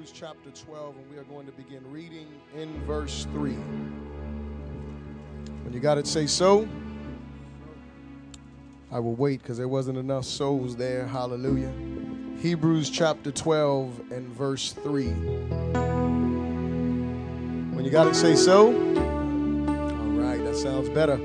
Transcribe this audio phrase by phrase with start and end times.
[0.00, 2.26] Hebrews, chapter 12, and we are going to begin reading
[2.56, 3.52] in verse 3.
[5.62, 6.66] When you got it, say so.
[8.90, 11.06] I will wait because there wasn't enough souls there.
[11.06, 11.70] Hallelujah.
[12.40, 15.08] Hebrews chapter 12 and verse 3.
[17.74, 18.68] When you got it, say so.
[18.68, 18.72] All
[20.16, 21.18] right, that sounds better.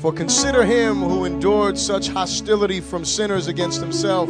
[0.00, 4.28] For consider him who endured such hostility from sinners against himself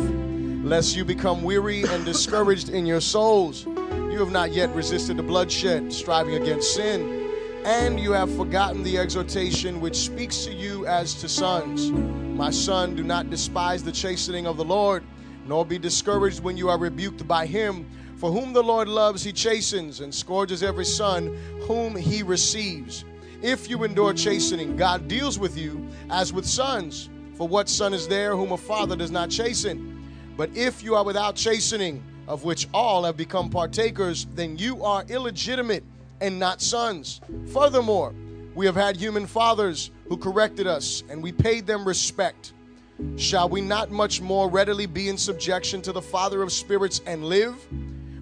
[0.67, 3.67] lest you become weary and discouraged in your souls.
[3.67, 7.31] You have not yet resisted the bloodshed, striving against sin,
[7.65, 11.93] and you have forgotten the exhortation which speaks to you as to sons.
[11.93, 15.05] My son, do not despise the chastening of the Lord,
[15.47, 17.89] nor be discouraged when you are rebuked by him.
[18.17, 21.37] For whom the Lord loves, he chastens and scourges every son
[21.69, 23.05] whom he receives.
[23.41, 27.09] If you endure chastening, God deals with you as with sons.
[27.35, 29.96] For what son is there whom a father does not chasten?
[30.37, 35.05] But if you are without chastening, of which all have become partakers, then you are
[35.09, 35.85] illegitimate
[36.21, 37.21] and not sons.
[37.53, 38.15] Furthermore,
[38.55, 42.53] we have had human fathers who corrected us, and we paid them respect.
[43.17, 47.27] Shall we not much more readily be in subjection to the Father of spirits and
[47.27, 47.57] live?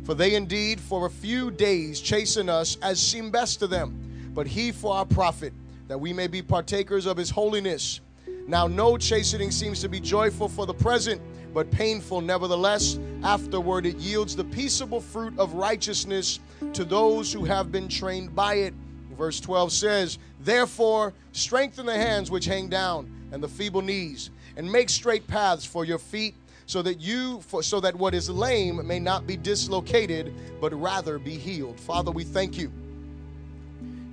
[0.04, 4.46] For they indeed for a few days chasten us as seem best to them, but
[4.46, 5.52] he for our profit,
[5.88, 8.00] that we may be partakers of his holiness.
[8.46, 11.22] Now, no chastening seems to be joyful for the present
[11.54, 12.98] but painful nevertheless.
[13.22, 16.40] Afterward, it yields the peaceable fruit of righteousness
[16.74, 18.74] to those who have been trained by it.
[19.16, 24.70] Verse 12 says, Therefore, strengthen the hands which hang down and the feeble knees, and
[24.70, 26.34] make straight paths for your feet,
[26.66, 31.18] so that you for, so that what is lame may not be dislocated, but rather
[31.18, 31.78] be healed.
[31.78, 32.72] Father, we thank you.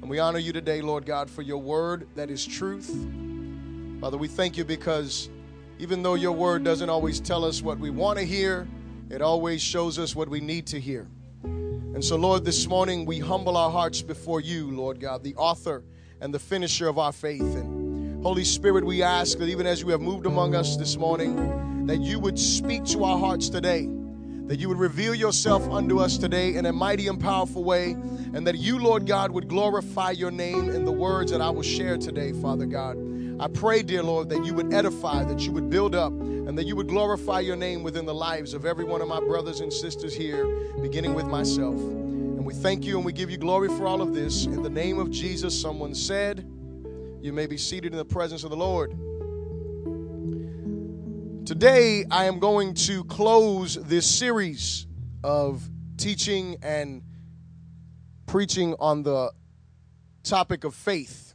[0.02, 2.90] And we honor you today, Lord God, for your word that is truth.
[4.02, 5.30] Father, we thank you because
[5.82, 8.68] even though your word doesn't always tell us what we want to hear,
[9.10, 11.08] it always shows us what we need to hear.
[11.44, 15.84] And so, Lord, this morning we humble our hearts before you, Lord God, the author
[16.22, 17.56] and the finisher of our faith.
[17.56, 21.88] And Holy Spirit, we ask that even as you have moved among us this morning,
[21.88, 23.88] that you would speak to our hearts today,
[24.46, 27.94] that you would reveal yourself unto us today in a mighty and powerful way,
[28.34, 31.64] and that you, Lord God, would glorify your name in the words that I will
[31.64, 32.98] share today, Father God.
[33.42, 36.68] I pray, dear Lord, that you would edify, that you would build up, and that
[36.68, 39.74] you would glorify your name within the lives of every one of my brothers and
[39.74, 40.46] sisters here,
[40.80, 41.74] beginning with myself.
[41.74, 44.46] And we thank you and we give you glory for all of this.
[44.46, 46.48] In the name of Jesus, someone said,
[47.20, 48.92] You may be seated in the presence of the Lord.
[51.48, 54.86] Today, I am going to close this series
[55.24, 57.02] of teaching and
[58.28, 59.32] preaching on the
[60.22, 61.31] topic of faith.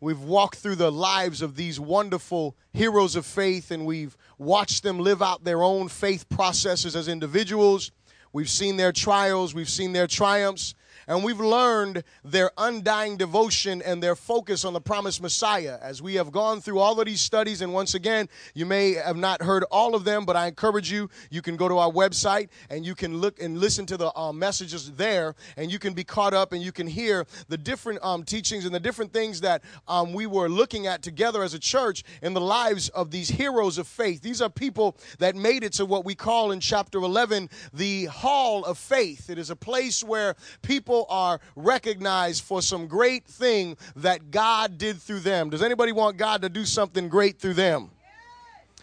[0.00, 5.00] We've walked through the lives of these wonderful heroes of faith and we've watched them
[5.00, 7.90] live out their own faith processes as individuals.
[8.32, 10.74] We've seen their trials, we've seen their triumphs,
[11.08, 15.78] and we've learned their undying devotion and their focus on the promised Messiah.
[15.80, 19.16] As we have gone through all of these studies, and once again, you may have
[19.16, 22.50] not heard all of them, but I encourage you, you can go to our website
[22.68, 26.04] and you can look and listen to the uh, messages there, and you can be
[26.04, 29.62] caught up and you can hear the different um, teachings and the different things that
[29.88, 33.78] um, we were looking at together as a church in the lives of these heroes
[33.78, 34.20] of faith.
[34.20, 38.64] These are people that made it to what we call in chapter 11 the hall
[38.66, 39.30] of faith.
[39.30, 44.78] It is a place where people people are recognized for some great thing that God
[44.78, 45.50] did through them.
[45.50, 47.90] Does anybody want God to do something great through them?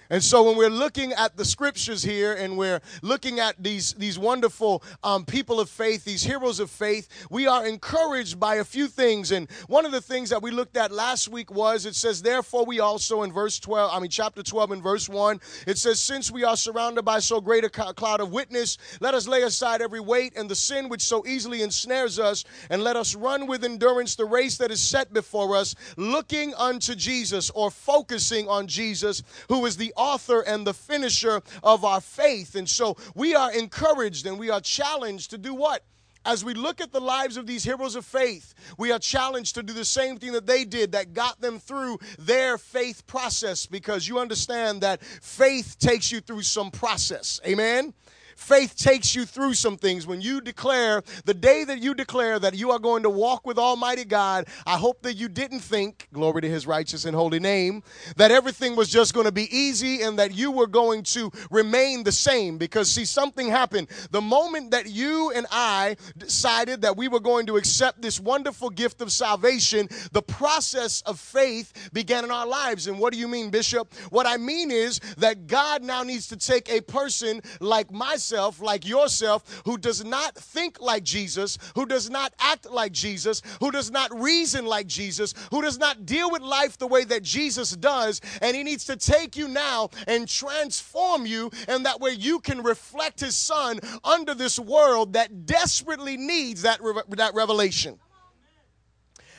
[0.09, 4.19] And so when we're looking at the scriptures here and we're looking at these, these
[4.19, 8.87] wonderful um, people of faith, these heroes of faith, we are encouraged by a few
[8.87, 9.31] things.
[9.31, 12.65] And one of the things that we looked at last week was it says, therefore
[12.65, 16.29] we also in verse 12, I mean chapter 12 and verse 1, it says, since
[16.29, 19.99] we are surrounded by so great a cloud of witness, let us lay aside every
[19.99, 24.15] weight and the sin which so easily ensnares us, and let us run with endurance
[24.15, 29.65] the race that is set before us, looking unto Jesus or focusing on Jesus, who
[29.65, 32.55] is the author and the finisher of our faith.
[32.55, 35.83] And so we are encouraged and we are challenged to do what?
[36.25, 39.63] as we look at the lives of these heroes of faith, we are challenged to
[39.63, 44.07] do the same thing that they did that got them through their faith process because
[44.07, 47.39] you understand that faith takes you through some process.
[47.45, 47.93] Amen?
[48.35, 50.05] Faith takes you through some things.
[50.05, 53.57] When you declare, the day that you declare that you are going to walk with
[53.57, 57.81] Almighty God, I hope that you didn't think, glory to his righteous and holy name,
[58.17, 62.03] that everything was just going to be easy and that you were going to remain
[62.03, 62.57] the same.
[62.57, 63.87] Because, see, something happened.
[64.11, 68.69] The moment that you and I decided that we were going to accept this wonderful
[68.69, 72.87] gift of salvation, the process of faith began in our lives.
[72.87, 73.93] And what do you mean, Bishop?
[74.09, 78.59] What I mean is that God now needs to take a person like myself myself
[78.59, 83.69] like yourself who does not think like Jesus, who does not act like Jesus, who
[83.69, 87.71] does not reason like Jesus, who does not deal with life the way that Jesus
[87.71, 88.21] does.
[88.41, 92.63] And he needs to take you now and transform you, and that way you can
[92.63, 96.79] reflect his son under this world that desperately needs that,
[97.09, 97.99] that revelation.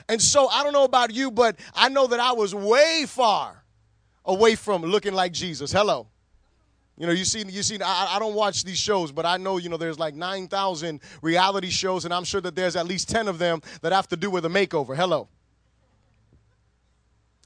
[0.09, 3.65] And so I don't know about you, but I know that I was way far
[4.25, 5.73] away from looking like Jesus.
[5.73, 6.06] Hello.
[6.98, 7.78] You know, you see, you see.
[7.82, 11.00] I, I don't watch these shows, but I know, you know, there's like nine thousand
[11.20, 14.16] reality shows, and I'm sure that there's at least ten of them that have to
[14.16, 14.96] do with a makeover.
[14.96, 15.28] Hello.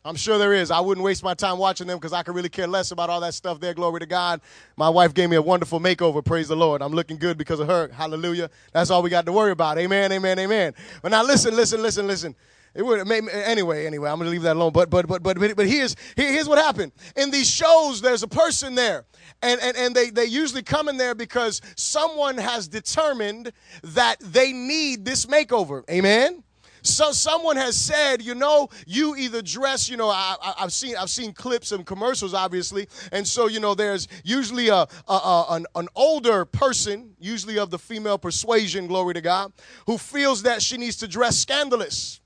[0.02, 0.70] I'm sure there is.
[0.70, 3.20] I wouldn't waste my time watching them because I could really care less about all
[3.20, 3.74] that stuff there.
[3.74, 4.40] Glory to God.
[4.76, 6.24] My wife gave me a wonderful makeover.
[6.24, 6.80] Praise the Lord.
[6.80, 7.88] I'm looking good because of her.
[7.88, 8.48] Hallelujah.
[8.72, 9.76] That's all we got to worry about.
[9.76, 10.72] Amen, amen, amen.
[11.02, 12.34] But now listen, listen, listen, listen.
[12.74, 13.86] It would me anyway.
[13.86, 14.72] Anyway, I'm gonna leave that alone.
[14.72, 18.00] But but but but but here's here's what happened in these shows.
[18.00, 19.04] There's a person there,
[19.42, 23.52] and and and they they usually come in there because someone has determined
[23.82, 25.88] that they need this makeover.
[25.90, 26.44] Amen.
[26.82, 31.10] So someone has said, you know, you either dress, you know, I, have seen I've
[31.10, 35.66] seen clips and commercials, obviously, and so you know, there's usually a, a, a an,
[35.74, 39.52] an older person, usually of the female persuasion, glory to God,
[39.86, 42.19] who feels that she needs to dress scandalous.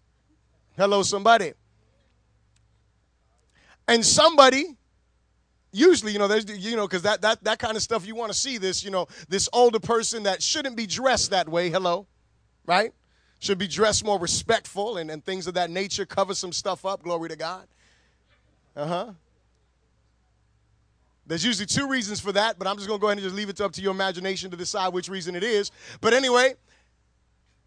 [0.76, 1.52] Hello, somebody.
[3.86, 4.76] And somebody,
[5.72, 8.32] usually, you know, there's, you know, because that, that, that kind of stuff, you want
[8.32, 11.70] to see this, you know, this older person that shouldn't be dressed that way.
[11.70, 12.06] Hello,
[12.66, 12.92] right?
[13.40, 17.02] Should be dressed more respectful and, and things of that nature, cover some stuff up.
[17.02, 17.66] Glory to God.
[18.74, 19.12] Uh huh.
[21.26, 23.36] There's usually two reasons for that, but I'm just going to go ahead and just
[23.36, 25.70] leave it up to your imagination to decide which reason it is.
[26.00, 26.54] But anyway,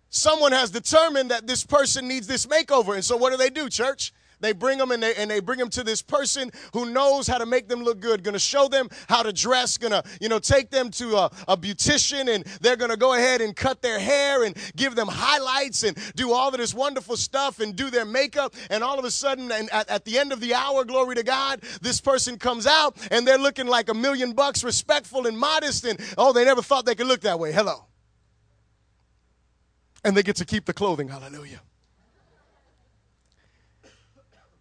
[0.09, 2.95] someone has determined that this person needs this makeover.
[2.95, 4.13] And so what do they do, church?
[4.39, 7.37] They bring them and they, and they bring them to this person who knows how
[7.37, 10.69] to make them look good, gonna show them how to dress, gonna, you know, take
[10.69, 14.55] them to a, a beautician and they're gonna go ahead and cut their hair and
[14.75, 18.53] give them highlights and do all of this wonderful stuff and do their makeup.
[18.69, 21.23] And all of a sudden, and at, at the end of the hour, glory to
[21.23, 25.83] God, this person comes out and they're looking like a million bucks, respectful and modest,
[25.85, 27.51] and oh, they never thought they could look that way.
[27.51, 27.86] Hello
[30.03, 31.07] and they get to keep the clothing.
[31.07, 31.61] Hallelujah.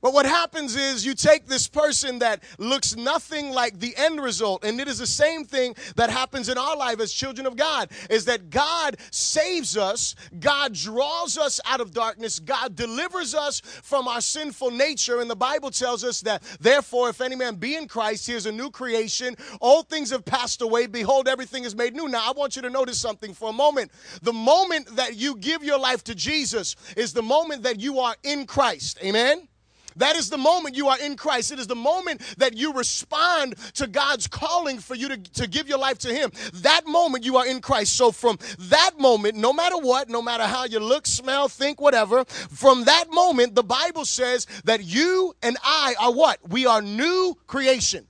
[0.06, 4.64] But what happens is you take this person that looks nothing like the end result,
[4.64, 7.91] and it is the same thing that happens in our life as children of God,
[8.08, 14.06] is that God saves us, God draws us out of darkness, God delivers us from
[14.06, 17.88] our sinful nature, and the Bible tells us that therefore, if any man be in
[17.88, 19.35] Christ, he is a new creation.
[19.61, 22.06] All things have passed away, behold, everything is made new.
[22.06, 23.91] Now, I want you to notice something for a moment.
[24.23, 28.14] The moment that you give your life to Jesus is the moment that you are
[28.23, 29.00] in Christ.
[29.02, 29.49] Amen.
[29.96, 31.52] That is the moment you are in Christ.
[31.52, 35.69] It is the moment that you respond to God's calling for you to, to give
[35.69, 36.31] your life to Him.
[36.54, 37.94] That moment you are in Christ.
[37.96, 42.25] So from that moment, no matter what, no matter how you look, smell, think, whatever,
[42.25, 46.38] from that moment, the Bible says that you and I are what?
[46.49, 48.06] We are new creation.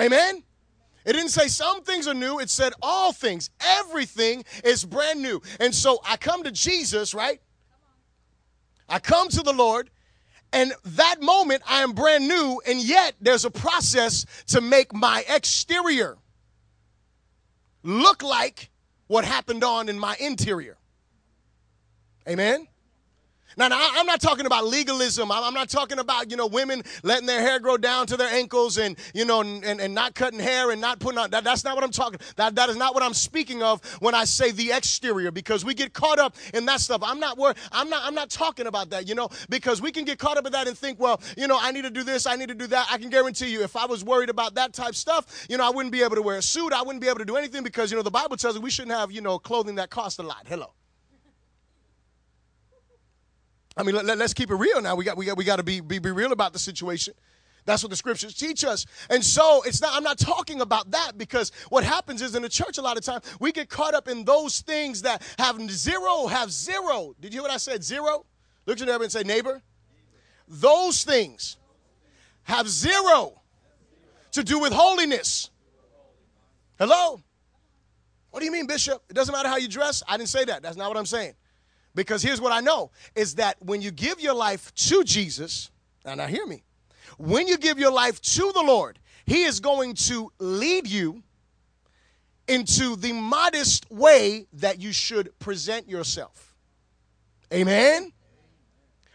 [0.00, 0.42] Amen?
[1.04, 3.50] It didn't say some things are new, it said all things.
[3.60, 5.40] Everything is brand new.
[5.60, 7.40] And so I come to Jesus, right?
[8.88, 9.90] I come to the Lord
[10.52, 15.24] and that moment, I am brand new, and yet there's a process to make my
[15.28, 16.16] exterior
[17.82, 18.70] look like
[19.06, 20.76] what happened on in my interior.
[22.28, 22.66] Amen?
[23.58, 25.32] Now, now, I'm not talking about legalism.
[25.32, 28.76] I'm not talking about, you know, women letting their hair grow down to their ankles
[28.76, 31.30] and, you know, and, and not cutting hair and not putting on.
[31.30, 32.20] That, that's not what I'm talking.
[32.36, 35.72] That, that is not what I'm speaking of when I say the exterior because we
[35.72, 37.00] get caught up in that stuff.
[37.02, 37.38] I'm not.
[37.72, 40.44] I'm not, I'm not talking about that, you know, because we can get caught up
[40.44, 42.26] in that and think, well, you know, I need to do this.
[42.26, 42.88] I need to do that.
[42.90, 45.70] I can guarantee you if I was worried about that type stuff, you know, I
[45.70, 46.74] wouldn't be able to wear a suit.
[46.74, 48.70] I wouldn't be able to do anything because, you know, the Bible tells us we
[48.70, 50.44] shouldn't have, you know, clothing that costs a lot.
[50.46, 50.72] Hello.
[53.76, 54.94] I mean, let, us keep it real now.
[54.94, 57.14] We got, we got, we got to be, be, be real about the situation.
[57.66, 58.86] That's what the scriptures teach us.
[59.10, 62.48] And so it's not, I'm not talking about that because what happens is in the
[62.48, 66.26] church a lot of time, we get caught up in those things that have zero,
[66.26, 67.14] have zero.
[67.20, 67.82] Did you hear what I said?
[67.82, 68.24] Zero?
[68.64, 69.60] Look at your neighbor and say, neighbor.
[70.48, 71.56] Those things
[72.44, 73.42] have zero
[74.32, 75.50] to do with holiness.
[76.78, 77.20] Hello?
[78.30, 79.02] What do you mean, Bishop?
[79.10, 80.02] It doesn't matter how you dress.
[80.08, 80.62] I didn't say that.
[80.62, 81.34] That's not what I'm saying.
[81.96, 85.70] Because here's what I know is that when you give your life to Jesus,
[86.04, 86.62] and now hear me,
[87.16, 91.22] when you give your life to the Lord, He is going to lead you
[92.46, 96.54] into the modest way that you should present yourself.
[97.52, 98.12] Amen?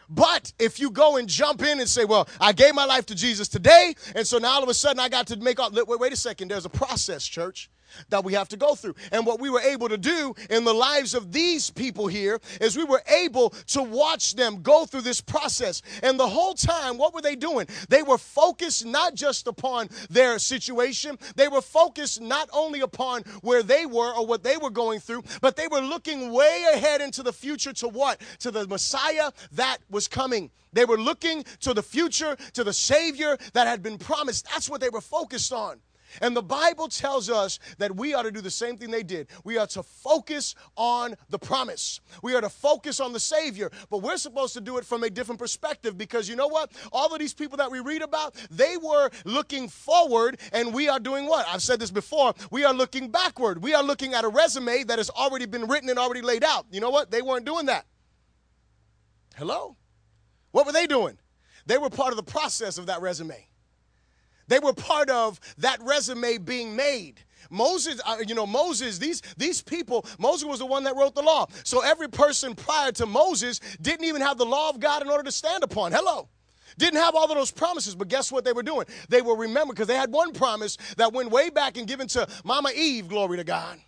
[0.09, 3.15] But if you go and jump in and say, Well, I gave my life to
[3.15, 5.99] Jesus today, and so now all of a sudden I got to make all, wait,
[5.99, 7.69] wait a second, there's a process, church.
[8.09, 8.95] That we have to go through.
[9.11, 12.77] And what we were able to do in the lives of these people here is
[12.77, 15.81] we were able to watch them go through this process.
[16.03, 17.67] And the whole time, what were they doing?
[17.89, 23.63] They were focused not just upon their situation, they were focused not only upon where
[23.63, 27.23] they were or what they were going through, but they were looking way ahead into
[27.23, 28.21] the future to what?
[28.39, 30.51] To the Messiah that was coming.
[30.73, 34.47] They were looking to the future, to the Savior that had been promised.
[34.51, 35.79] That's what they were focused on.
[36.19, 39.27] And the Bible tells us that we ought to do the same thing they did.
[39.43, 42.01] We are to focus on the promise.
[42.21, 45.09] We are to focus on the Savior, but we're supposed to do it from a
[45.09, 46.71] different perspective because you know what?
[46.91, 50.99] All of these people that we read about, they were looking forward, and we are
[50.99, 51.47] doing what?
[51.47, 52.33] I've said this before.
[52.49, 53.63] We are looking backward.
[53.63, 56.65] We are looking at a resume that has already been written and already laid out.
[56.71, 57.11] You know what?
[57.11, 57.85] They weren't doing that.
[59.35, 59.77] Hello?
[60.51, 61.17] What were they doing?
[61.65, 63.47] They were part of the process of that resume.
[64.51, 67.21] They were part of that resume being made.
[67.49, 71.21] Moses, uh, you know, Moses, these, these people, Moses was the one that wrote the
[71.21, 71.47] law.
[71.63, 75.23] So every person prior to Moses didn't even have the law of God in order
[75.23, 75.93] to stand upon.
[75.93, 76.27] Hello.
[76.77, 78.87] Didn't have all of those promises, but guess what they were doing?
[79.07, 82.27] They were remember because they had one promise that went way back and given to
[82.43, 83.79] Mama Eve, glory to God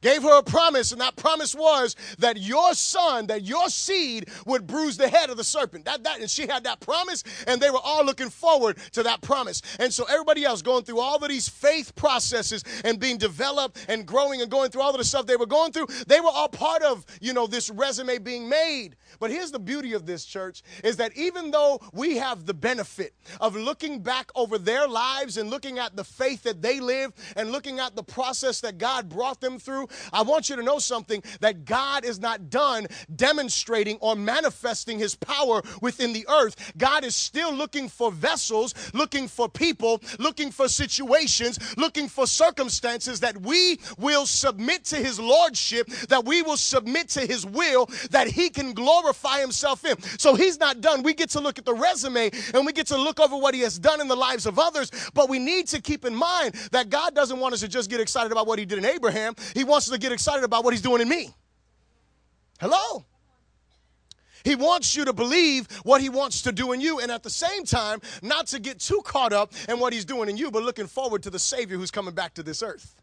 [0.00, 4.66] gave her a promise, and that promise was that your son, that your seed would
[4.66, 5.84] bruise the head of the serpent.
[5.84, 9.20] That, that, and she had that promise, and they were all looking forward to that
[9.20, 9.62] promise.
[9.78, 14.06] And so everybody else going through all of these faith processes and being developed and
[14.06, 16.48] growing and going through all of the stuff they were going through, they were all
[16.48, 18.96] part of, you know, this resume being made.
[19.18, 23.14] But here's the beauty of this church is that even though we have the benefit
[23.40, 27.50] of looking back over their lives and looking at the faith that they live and
[27.50, 31.22] looking at the process that God brought them through, I want you to know something
[31.40, 36.72] that God is not done demonstrating or manifesting his power within the earth.
[36.76, 43.20] God is still looking for vessels, looking for people, looking for situations, looking for circumstances
[43.20, 48.28] that we will submit to his lordship, that we will submit to his will, that
[48.28, 50.00] he can glorify himself in.
[50.18, 51.02] So he's not done.
[51.02, 53.60] We get to look at the resume and we get to look over what he
[53.60, 56.88] has done in the lives of others, but we need to keep in mind that
[56.88, 59.34] God doesn't want us to just get excited about what he did in Abraham.
[59.52, 61.34] He wants us to get excited about what he's doing in me.
[62.60, 63.04] Hello?
[64.44, 67.30] He wants you to believe what he wants to do in you, and at the
[67.30, 70.62] same time, not to get too caught up in what he's doing in you, but
[70.62, 72.94] looking forward to the Savior who's coming back to this earth.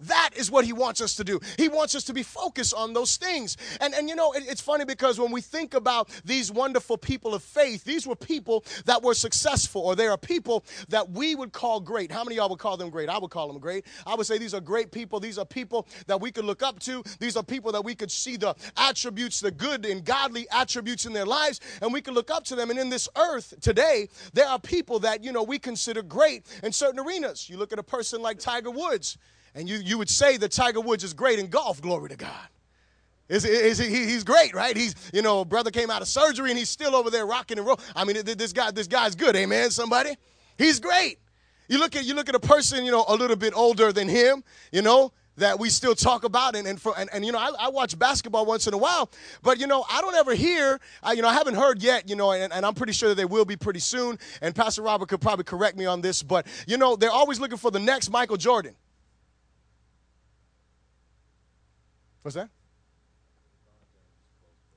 [0.00, 1.40] That is what he wants us to do.
[1.56, 3.56] He wants us to be focused on those things.
[3.80, 7.34] And, and you know, it, it's funny because when we think about these wonderful people
[7.34, 11.52] of faith, these were people that were successful, or they are people that we would
[11.52, 12.10] call great.
[12.10, 13.08] How many y'all would call them great?
[13.08, 13.84] I would call them great.
[14.06, 15.20] I would say these are great people.
[15.20, 17.02] These are people that we could look up to.
[17.18, 21.12] These are people that we could see the attributes, the good and godly attributes in
[21.12, 22.70] their lives, and we can look up to them.
[22.70, 26.72] And in this earth today, there are people that, you know, we consider great in
[26.72, 27.48] certain arenas.
[27.50, 29.18] You look at a person like Tiger Woods.
[29.54, 32.48] And you, you would say that Tiger Woods is great in golf, glory to God.
[33.28, 34.76] Is, is he, he's great, right?
[34.76, 37.66] He's, you know, brother came out of surgery and he's still over there rocking and
[37.66, 37.78] roll.
[37.94, 40.16] I mean, this guy, this guy's good, amen, somebody?
[40.58, 41.18] He's great.
[41.68, 44.08] You look at you look at a person, you know, a little bit older than
[44.08, 44.42] him,
[44.72, 47.50] you know, that we still talk about and and, for, and, and you know I,
[47.58, 49.10] I, watch basketball once in a while
[49.42, 52.16] but you know i don't ever hear I, you know i haven't heard yet you
[52.16, 55.08] know and, and i'm pretty sure that they will be pretty soon and pastor robert
[55.08, 58.10] could probably correct me on this but you know they're always looking for the next
[58.10, 58.74] michael jordan
[62.22, 62.50] What's that?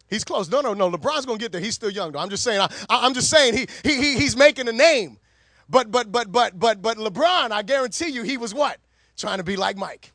[0.10, 0.50] He's close.
[0.50, 0.92] No, no, no.
[0.92, 1.62] LeBron's gonna get there.
[1.62, 2.20] He's still young, though.
[2.20, 2.62] I'm just saying.
[2.90, 5.18] I, am just saying he, he he he's making a name.
[5.70, 8.78] But but but but but but LeBron, I guarantee you, he was what
[9.18, 10.12] trying to be like Mike.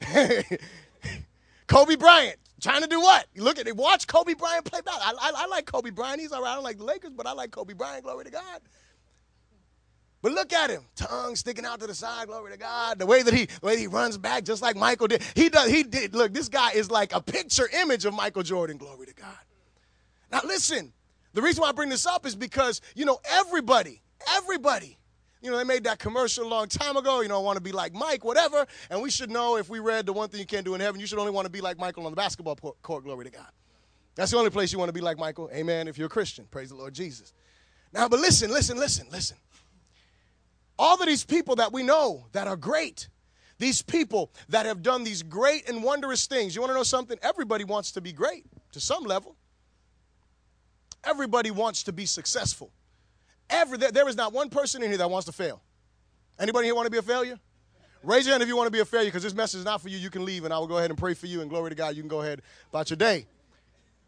[1.66, 3.26] Kobe Bryant trying to do what?
[3.36, 3.76] Look at it.
[3.76, 4.98] Watch Kobe Bryant play ball.
[5.00, 6.20] I, I, I like Kobe Bryant.
[6.20, 6.52] He's all right.
[6.52, 8.04] I don't like the Lakers, but I like Kobe Bryant.
[8.04, 8.60] Glory to God.
[10.20, 12.98] But look at him, tongue sticking out to the side, glory to God.
[12.98, 15.22] The way that he, the way he runs back, just like Michael did.
[15.34, 15.70] He does.
[15.70, 16.14] He did.
[16.14, 18.78] Look, this guy is like a picture image of Michael Jordan.
[18.78, 19.36] Glory to God.
[20.32, 20.92] Now listen.
[21.34, 24.02] The reason why I bring this up is because you know everybody,
[24.36, 24.98] everybody.
[25.40, 27.20] You know, they made that commercial a long time ago.
[27.20, 28.66] You know, I want to be like Mike, whatever.
[28.90, 31.00] And we should know if we read the one thing you can't do in heaven,
[31.00, 33.04] you should only want to be like Michael on the basketball court.
[33.04, 33.46] Glory to God.
[34.16, 35.48] That's the only place you want to be like Michael.
[35.54, 35.86] Amen.
[35.86, 37.32] If you're a Christian, praise the Lord Jesus.
[37.92, 39.36] Now, but listen, listen, listen, listen.
[40.78, 43.08] All of these people that we know that are great,
[43.58, 46.54] these people that have done these great and wondrous things.
[46.54, 47.18] You want to know something?
[47.22, 49.36] Everybody wants to be great to some level.
[51.04, 52.70] Everybody wants to be successful.
[53.50, 55.62] Every, there, there is not one person in here that wants to fail.
[56.38, 57.38] Anybody here want to be a failure?
[58.04, 59.80] Raise your hand if you want to be a failure because this message is not
[59.80, 59.98] for you.
[59.98, 61.76] You can leave and I will go ahead and pray for you and glory to
[61.76, 61.96] God.
[61.96, 63.26] You can go ahead about your day.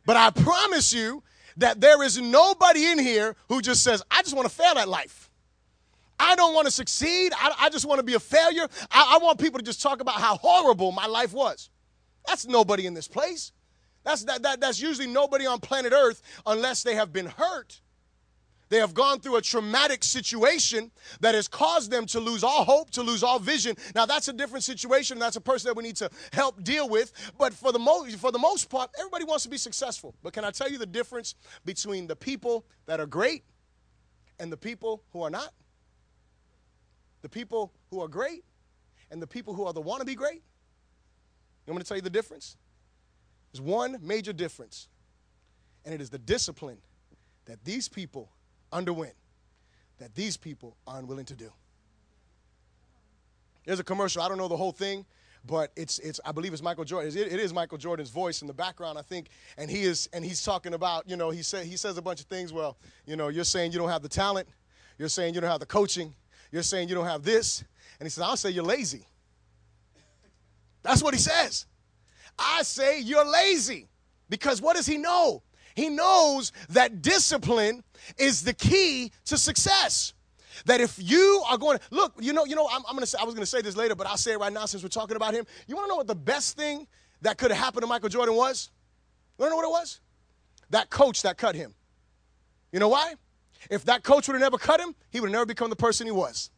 [0.07, 1.23] But I promise you
[1.57, 4.89] that there is nobody in here who just says, I just want to fail at
[4.89, 5.30] life.
[6.21, 7.33] I don't want to succeed.
[7.35, 8.69] I, I just want to be a failure.
[8.91, 11.71] I, I want people to just talk about how horrible my life was.
[12.27, 13.53] That's nobody in this place.
[14.05, 17.81] That's, that, that, that's usually nobody on planet Earth unless they have been hurt.
[18.69, 22.91] They have gone through a traumatic situation that has caused them to lose all hope,
[22.91, 23.75] to lose all vision.
[23.97, 25.19] Now, that's a different situation.
[25.19, 27.13] That's a person that we need to help deal with.
[27.37, 30.15] But for the, mo- for the most part, everybody wants to be successful.
[30.23, 31.35] But can I tell you the difference
[31.65, 33.43] between the people that are great
[34.39, 35.53] and the people who are not?
[37.23, 38.45] The people who are great
[39.11, 40.43] and the people who are the want to be great?
[41.67, 42.57] I'm going to tell you the difference.
[43.53, 44.89] There's one major difference,
[45.85, 46.79] and it is the discipline
[47.47, 48.31] that these people
[48.73, 49.15] underwent
[50.01, 51.53] that these people are unwilling to do.
[53.65, 55.05] There's a commercial, I don't know the whole thing,
[55.47, 57.17] but it's it's I believe it's Michael Jordan.
[57.17, 60.25] It, it is Michael Jordan's voice in the background, I think, and he is and
[60.25, 62.53] he's talking about you know he said he says a bunch of things.
[62.53, 64.49] Well, you know, you're saying you don't have the talent,
[64.99, 66.15] you're saying you don't have the coaching,
[66.51, 67.65] you're saying you don't have this,
[67.99, 69.07] and he says I'll say you're lazy.
[70.83, 71.67] That's what he says.
[72.39, 73.89] I say you're lazy
[74.29, 75.43] because what does he know?
[75.75, 77.83] He knows that discipline
[78.19, 80.15] is the key to success.
[80.67, 83.19] That if you are going to look, you know, you know, I'm, I'm gonna say
[83.21, 85.17] I was gonna say this later, but I'll say it right now since we're talking
[85.17, 85.47] about him.
[85.67, 86.87] You want to know what the best thing
[87.23, 88.71] that could have happened to Michael Jordan was?
[89.39, 90.01] You want to know what it was?
[90.71, 91.75] That coach that cut him.
[92.73, 93.15] You know why?
[93.69, 96.07] If that coach would have never cut him, he would have never become the person
[96.07, 96.51] he was.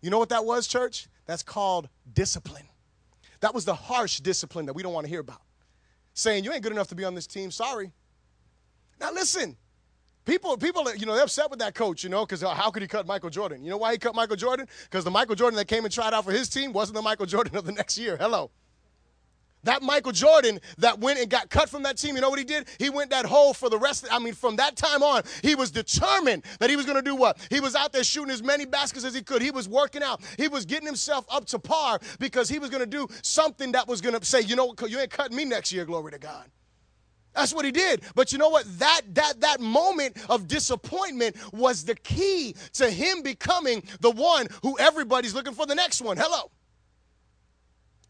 [0.00, 1.08] You know what that was, church?
[1.26, 2.68] That's called discipline.
[3.40, 5.42] That was the harsh discipline that we don't want to hear about.
[6.14, 7.92] Saying, you ain't good enough to be on this team, sorry.
[8.98, 9.56] Now listen,
[10.24, 12.88] people, people, you know, they're upset with that coach, you know, because how could he
[12.88, 13.62] cut Michael Jordan?
[13.62, 14.66] You know why he cut Michael Jordan?
[14.84, 17.26] Because the Michael Jordan that came and tried out for his team wasn't the Michael
[17.34, 18.16] Jordan of the next year.
[18.16, 18.50] Hello.
[19.66, 22.44] That Michael Jordan that went and got cut from that team, you know what he
[22.44, 22.68] did?
[22.78, 24.04] He went that hole for the rest.
[24.04, 27.02] Of, I mean, from that time on, he was determined that he was going to
[27.02, 27.36] do what?
[27.50, 29.42] He was out there shooting as many baskets as he could.
[29.42, 30.22] He was working out.
[30.38, 33.88] He was getting himself up to par because he was going to do something that
[33.88, 36.48] was going to say, you know, you ain't cutting me next year, glory to God.
[37.34, 38.02] That's what he did.
[38.14, 38.66] But you know what?
[38.78, 44.78] That that that moment of disappointment was the key to him becoming the one who
[44.78, 46.16] everybody's looking for the next one.
[46.16, 46.52] Hello.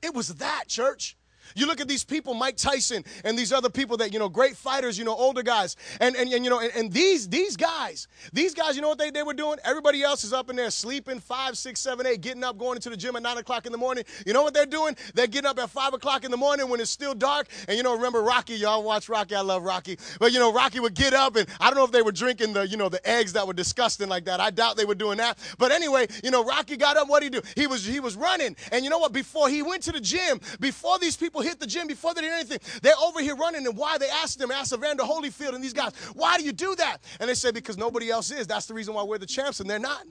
[0.02, 1.16] It was that, church.
[1.54, 4.56] You look at these people, Mike Tyson and these other people that, you know, great
[4.56, 5.76] fighters, you know, older guys.
[6.00, 8.98] And, and, and you know, and, and, these, these guys, these guys, you know what
[8.98, 9.58] they, they were doing?
[9.64, 12.90] Everybody else is up in there sleeping five, six, seven, eight, getting up, going into
[12.90, 14.04] the gym at nine o'clock in the morning.
[14.26, 14.96] You know what they're doing?
[15.14, 17.48] They're getting up at five o'clock in the morning when it's still dark.
[17.68, 18.54] And, you know, remember Rocky?
[18.54, 19.34] Y'all watch Rocky.
[19.34, 19.98] I love Rocky.
[20.18, 22.52] But, you know, Rocky would get up and I don't know if they were drinking
[22.52, 24.40] the, you know, the eggs that were disgusting like that.
[24.40, 25.38] I doubt they were doing that.
[25.58, 27.08] But anyway, you know, Rocky got up.
[27.08, 27.46] What did he do?
[27.54, 28.56] He was, he was running.
[28.72, 29.12] And you know what?
[29.12, 32.32] Before he went to the gym, before these people hit the gym, before they did
[32.32, 32.58] anything.
[32.82, 35.92] They're over here running, and why they asked them, asked Evander Holyfield and these guys,
[36.14, 36.98] why do you do that?
[37.20, 38.46] And they said, because nobody else is.
[38.46, 40.04] That's the reason why we're the champs, and they're not.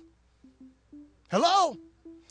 [1.30, 1.78] Hello?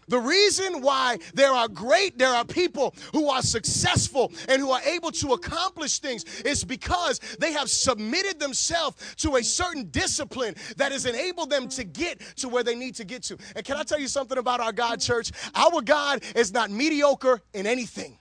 [0.09, 4.83] The reason why there are great, there are people who are successful and who are
[4.83, 10.93] able to accomplish things is because they have submitted themselves to a certain discipline that
[10.93, 13.39] has enabled them to get to where they need to get to.
[13.57, 15.33] And can I tell you something about our God, church?
[15.55, 18.19] Our God is not mediocre in anything.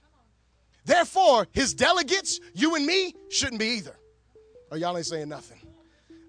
[0.85, 3.95] Therefore, his delegates, you and me, shouldn't be either.
[4.71, 5.61] Oh, y'all ain't saying nothing.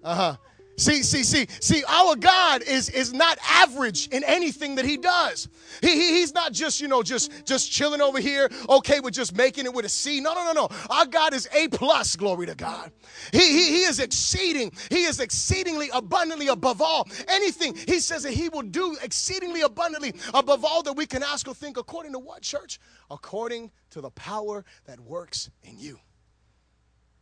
[0.03, 0.35] Uh huh.
[0.77, 5.47] See, see, see, see, our God is, is not average in anything that he does.
[5.79, 9.37] He, he, he's not just, you know, just, just chilling over here, okay with just
[9.37, 10.19] making it with a C.
[10.19, 10.69] No, no, no, no.
[10.89, 12.91] Our God is A plus, glory to God.
[13.31, 17.07] He, he, he is exceeding, he is exceedingly abundantly above all.
[17.29, 21.47] Anything, he says that he will do exceedingly abundantly above all that we can ask
[21.47, 22.79] or think according to what, church?
[23.09, 25.99] According to the power that works in you.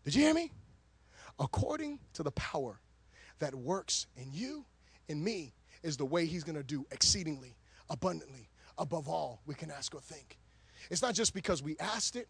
[0.06, 0.52] Did you hear me?
[1.38, 2.80] According to the power
[3.44, 4.64] that works in you
[5.10, 5.54] in me
[5.84, 7.56] is the way he's going to do exceedingly,
[7.90, 10.38] abundantly, above all we can ask or think.
[10.90, 12.30] It's not just because we asked it,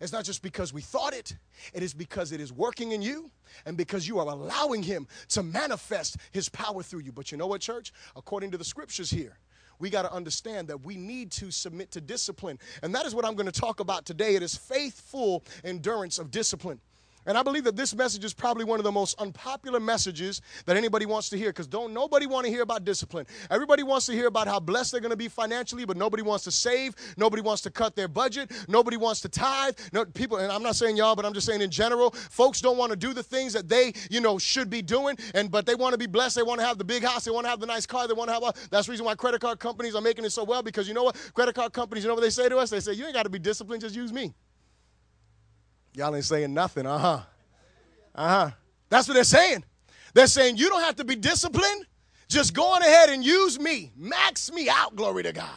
[0.00, 1.36] it's not just because we thought it,
[1.74, 3.30] it is because it is working in you
[3.66, 7.12] and because you are allowing him to manifest his power through you.
[7.12, 7.92] But you know what, church?
[8.16, 9.38] According to the scriptures here,
[9.78, 12.58] we got to understand that we need to submit to discipline.
[12.82, 14.34] And that is what I'm going to talk about today.
[14.34, 16.80] It is faithful endurance of discipline.
[17.26, 20.76] And I believe that this message is probably one of the most unpopular messages that
[20.76, 23.26] anybody wants to hear because don't nobody want to hear about discipline.
[23.50, 26.44] Everybody wants to hear about how blessed they're going to be financially, but nobody wants
[26.44, 26.94] to save.
[27.16, 28.52] Nobody wants to cut their budget.
[28.68, 29.76] Nobody wants to tithe.
[29.92, 32.78] No, people, and I'm not saying y'all, but I'm just saying in general, folks don't
[32.78, 35.16] want to do the things that they, you know, should be doing.
[35.34, 36.36] And but they want to be blessed.
[36.36, 37.24] They want to have the big house.
[37.24, 38.06] They want to have the nice car.
[38.06, 38.42] They want to have.
[38.42, 40.94] A, that's the reason why credit card companies are making it so well because you
[40.94, 41.16] know what?
[41.34, 42.70] Credit card companies, you know what they say to us?
[42.70, 43.82] They say you ain't got to be disciplined.
[43.82, 44.34] Just use me.
[45.96, 47.20] Y'all ain't saying nothing, uh huh.
[48.14, 48.50] Uh huh.
[48.90, 49.64] That's what they're saying.
[50.12, 51.86] They're saying you don't have to be disciplined,
[52.28, 53.92] Just go on ahead and use me.
[53.96, 55.48] Max me out, glory to God.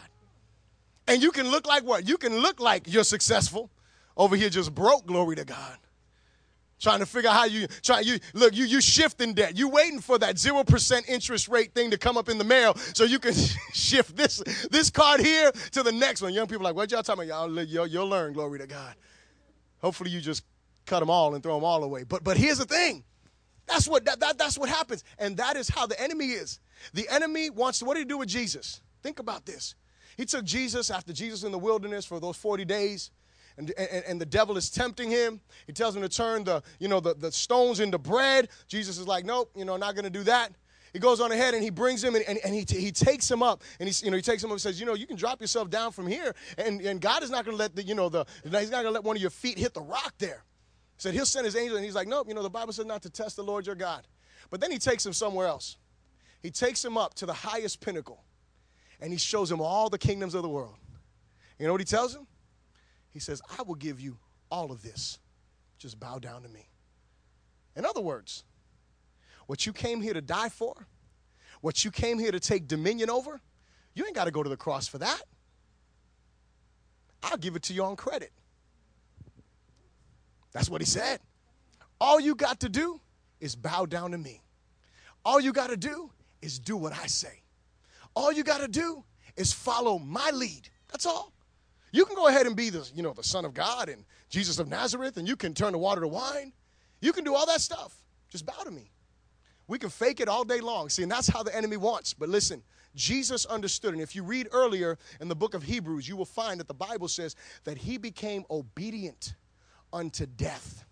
[1.07, 2.07] And you can look like what?
[2.07, 3.69] You can look like you're successful.
[4.15, 5.77] Over here just broke, glory to God.
[6.79, 9.57] Trying to figure out how you try you look, you you shifting debt.
[9.57, 13.03] You waiting for that 0% interest rate thing to come up in the mail so
[13.03, 13.33] you can
[13.73, 16.33] shift this this card here to the next one.
[16.33, 17.49] Young people like, what y'all talking about?
[17.49, 18.95] Y'all you'll, you'll learn, glory to God.
[19.81, 20.43] Hopefully you just
[20.85, 22.03] cut them all and throw them all away.
[22.03, 23.03] But but here's the thing.
[23.67, 25.03] That's what that, that, that's what happens.
[25.17, 26.59] And that is how the enemy is.
[26.93, 28.81] The enemy wants to what did he do with Jesus?
[29.03, 29.75] Think about this.
[30.17, 33.11] He took Jesus after Jesus in the wilderness for those 40 days.
[33.57, 35.41] And, and, and, the devil is tempting him.
[35.67, 38.47] He tells him to turn the, you know, the, the stones into bread.
[38.67, 40.53] Jesus is like, nope, you know, not going to do that.
[40.93, 43.29] He goes on ahead and he brings him and, and, and he, t- he takes
[43.29, 45.05] him up and he, you know, he takes him up and says, you know, you
[45.05, 47.83] can drop yourself down from here and, and God is not going to let the,
[47.83, 50.13] you know, the, he's not going to let one of your feet hit the rock
[50.17, 50.43] there.
[50.97, 52.85] He said, he'll send his angel and he's like, nope, you know, the Bible says
[52.85, 54.07] not to test the Lord your God.
[54.49, 55.77] But then he takes him somewhere else.
[56.41, 58.23] He takes him up to the highest pinnacle
[58.99, 60.75] and he shows him all the kingdoms of the world.
[61.59, 62.25] You know what he tells him?
[63.11, 64.17] He says, I will give you
[64.49, 65.19] all of this.
[65.77, 66.67] Just bow down to me.
[67.75, 68.43] In other words,
[69.49, 70.75] what you came here to die for,
[71.61, 73.41] what you came here to take dominion over,
[73.95, 75.23] you ain't got to go to the cross for that.
[77.23, 78.31] I'll give it to you on credit.
[80.51, 81.19] That's what he said.
[81.99, 83.01] All you got to do
[83.39, 84.43] is bow down to me.
[85.25, 86.11] All you got to do
[86.43, 87.41] is do what I say.
[88.15, 89.03] All you got to do
[89.35, 90.69] is follow my lead.
[90.91, 91.33] That's all.
[91.91, 94.59] You can go ahead and be the, you know, the son of God and Jesus
[94.59, 96.53] of Nazareth and you can turn the water to wine.
[97.01, 97.95] You can do all that stuff.
[98.29, 98.91] Just bow to me.
[99.69, 100.89] We can fake it all day long.
[100.89, 102.15] See, and that's how the enemy wants.
[102.15, 102.63] But listen,
[102.95, 103.93] Jesus understood.
[103.93, 106.73] And if you read earlier in the book of Hebrews, you will find that the
[106.73, 109.35] Bible says that he became obedient
[109.93, 110.85] unto death.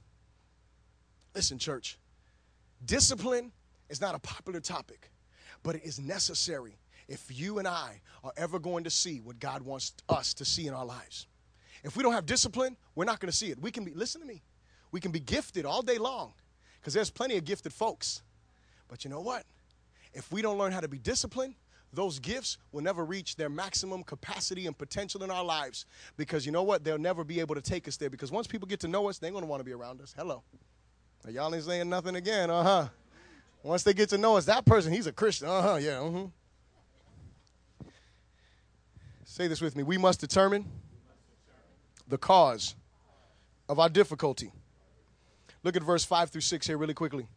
[1.33, 1.97] Listen, church,
[2.85, 3.51] discipline
[3.89, 5.09] is not a popular topic,
[5.63, 9.63] but it is necessary if you and I are ever going to see what God
[9.63, 11.25] wants us to see in our lives.
[11.83, 13.59] If we don't have discipline, we're not going to see it.
[13.59, 14.43] We can be, listen to me,
[14.91, 16.33] we can be gifted all day long
[16.79, 18.21] because there's plenty of gifted folks.
[18.87, 19.43] But you know what?
[20.13, 21.55] If we don't learn how to be disciplined,
[21.93, 25.85] those gifts will never reach their maximum capacity and potential in our lives
[26.17, 26.83] because you know what?
[26.83, 29.19] They'll never be able to take us there because once people get to know us,
[29.19, 30.13] they're going to want to be around us.
[30.17, 30.43] Hello.
[31.25, 32.87] Now, y'all ain't saying nothing again, uh huh.
[33.63, 35.47] Once they get to know us, that person, he's a Christian.
[35.47, 36.27] Uh huh, yeah, uh huh.
[39.23, 39.83] Say this with me.
[39.83, 40.65] We must determine
[42.07, 42.75] the cause
[43.67, 44.51] of our difficulty.
[45.63, 47.27] Look at verse 5 through 6 here, really quickly.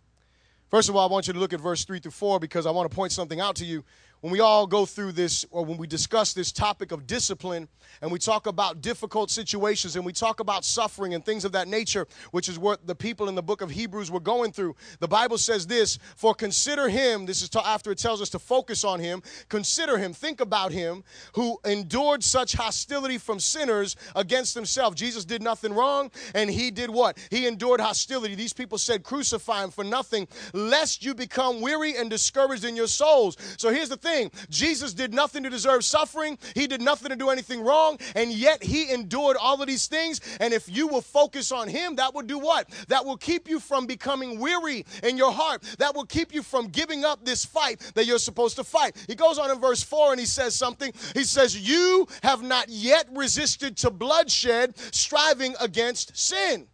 [0.70, 2.70] First of all, I want you to look at verse 3 through 4 because I
[2.70, 3.83] want to point something out to you
[4.20, 7.68] when we all go through this, or when we discuss this topic of discipline,
[8.02, 11.68] and we talk about difficult situations, and we talk about suffering and things of that
[11.68, 15.09] nature, which is what the people in the book of Hebrews were going through, the
[15.09, 19.00] Bible says this For consider him, this is after it tells us to focus on
[19.00, 21.02] him, consider him, think about him,
[21.35, 24.94] who endured such hostility from sinners against himself.
[24.94, 27.16] Jesus did nothing wrong, and he did what?
[27.30, 28.35] He endured hostility.
[28.35, 32.87] These people said, Crucify him for nothing, lest you become weary and discouraged in your
[32.87, 33.37] souls.
[33.56, 34.30] So here's the thing thing.
[34.48, 38.62] Jesus did nothing to deserve suffering, he did nothing to do anything wrong, and yet
[38.62, 40.20] he endured all of these things.
[40.40, 42.68] And if you will focus on him, that will do what?
[42.88, 45.62] That will keep you from becoming weary in your heart.
[45.78, 48.96] That will keep you from giving up this fight that you're supposed to fight.
[49.06, 50.92] He goes on in verse 4 and he says something.
[51.14, 56.66] He says, You have not yet resisted to bloodshed, striving against sin.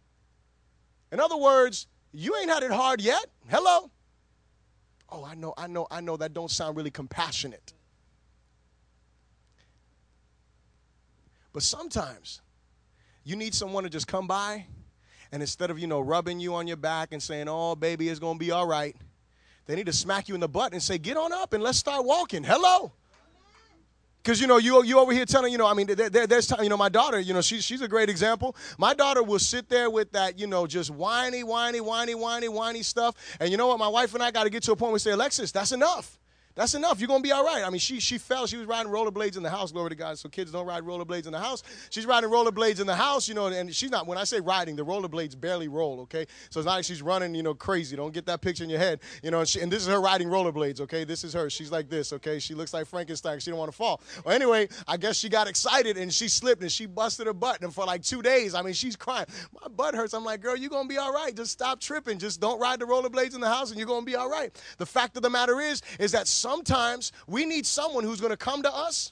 [1.11, 3.25] In other words, you ain't had it hard yet.
[3.47, 3.91] Hello.
[5.09, 7.73] Oh, I know, I know, I know that don't sound really compassionate.
[11.53, 12.41] But sometimes
[13.23, 14.65] you need someone to just come by
[15.31, 18.19] and instead of, you know, rubbing you on your back and saying, oh, baby, it's
[18.19, 18.95] going to be all right,
[19.65, 21.77] they need to smack you in the butt and say, get on up and let's
[21.77, 22.43] start walking.
[22.43, 22.93] Hello.
[24.27, 26.47] Because you know you you over here telling you know I mean there, there, there's
[26.47, 28.57] time you know my daughter you know she's she's a great example.
[28.77, 32.83] My daughter will sit there with that you know just whiny whiny whiny whiny whiny
[32.83, 34.89] stuff, and you know what my wife and I got to get to a point
[34.89, 36.19] where we say Alexis that's enough.
[36.57, 36.99] That's enough.
[36.99, 37.63] You're gonna be all right.
[37.63, 38.47] I mean, she she fell.
[38.47, 39.71] She was riding rollerblades in the house.
[39.71, 40.17] Glory to God.
[40.17, 41.61] So kids don't ride rollerblades in the house.
[41.91, 43.27] She's riding rollerblades in the house.
[43.27, 44.07] You know, and she's not.
[44.07, 45.99] When I say riding, the rollerblades barely roll.
[46.01, 47.35] Okay, so it's not like she's running.
[47.35, 47.95] You know, crazy.
[47.95, 49.01] Don't get that picture in your head.
[49.21, 50.81] You know, and, she, and this is her riding rollerblades.
[50.81, 51.47] Okay, this is her.
[51.47, 52.11] She's like this.
[52.11, 53.39] Okay, she looks like Frankenstein.
[53.39, 54.01] She don't want to fall.
[54.25, 57.61] Well, anyway, I guess she got excited and she slipped and she busted her butt.
[57.61, 59.27] And for like two days, I mean, she's crying.
[59.61, 60.15] My butt hurts.
[60.15, 61.35] I'm like, girl, you're gonna be all right.
[61.35, 62.17] Just stop tripping.
[62.17, 64.59] Just don't ride the rollerblades in the house, and you're gonna be all right.
[64.79, 68.37] The fact of the matter is, is that sometimes we need someone who's going to
[68.37, 69.11] come to us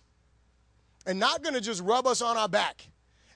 [1.05, 2.87] and not going to just rub us on our back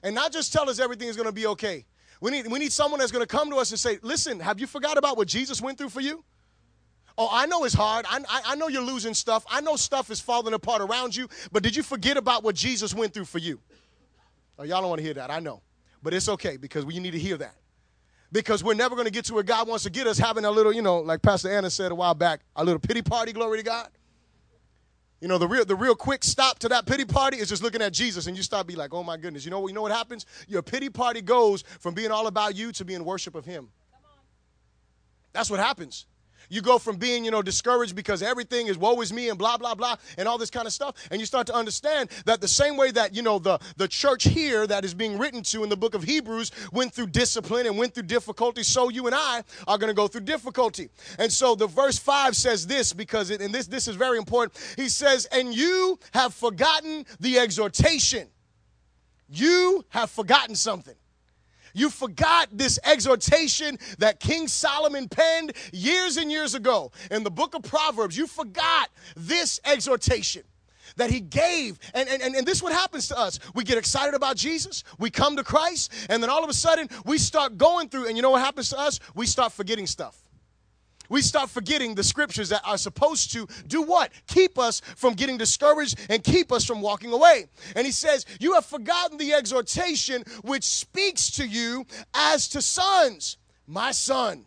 [0.02, 1.84] and not just tell us everything is going to be okay.
[2.22, 4.58] We need, we need someone that's going to come to us and say, Listen, have
[4.58, 6.24] you forgot about what Jesus went through for you?
[7.18, 8.06] Oh, I know it's hard.
[8.08, 9.44] I, I, I know you're losing stuff.
[9.50, 11.28] I know stuff is falling apart around you.
[11.52, 13.60] But did you forget about what Jesus went through for you?
[14.58, 15.30] Oh, y'all don't want to hear that.
[15.30, 15.60] I know.
[16.02, 17.54] But it's okay because we need to hear that.
[18.32, 20.50] Because we're never going to get to where God wants to get us having a
[20.50, 23.58] little, you know, like Pastor Anna said a while back, a little pity party, glory
[23.58, 23.88] to God.
[25.20, 27.82] You know, the real the real quick stop to that pity party is just looking
[27.82, 29.44] at Jesus and you start be like, oh my goodness.
[29.44, 30.24] You know you know what happens?
[30.48, 33.68] Your pity party goes from being all about you to being worship of him.
[35.32, 36.06] That's what happens.
[36.50, 39.56] You go from being, you know, discouraged because everything is woe is me and blah,
[39.56, 40.96] blah, blah, and all this kind of stuff.
[41.10, 44.24] And you start to understand that the same way that, you know, the, the church
[44.24, 47.78] here that is being written to in the book of Hebrews went through discipline and
[47.78, 50.90] went through difficulty, so you and I are going to go through difficulty.
[51.18, 54.58] And so the verse 5 says this because, it, and this, this is very important.
[54.76, 58.28] He says, And you have forgotten the exhortation.
[59.28, 60.96] You have forgotten something.
[61.74, 67.54] You forgot this exhortation that King Solomon penned years and years ago in the book
[67.54, 68.16] of Proverbs.
[68.16, 70.42] You forgot this exhortation
[70.96, 71.78] that he gave.
[71.94, 73.38] And, and, and, this is what happens to us.
[73.54, 76.88] We get excited about Jesus, we come to Christ, and then all of a sudden
[77.04, 78.98] we start going through, and you know what happens to us?
[79.14, 80.20] We start forgetting stuff
[81.10, 84.12] we start forgetting the scriptures that are supposed to do what?
[84.28, 87.48] Keep us from getting discouraged and keep us from walking away.
[87.76, 93.36] And he says, You have forgotten the exhortation which speaks to you as to sons.
[93.66, 94.46] My son,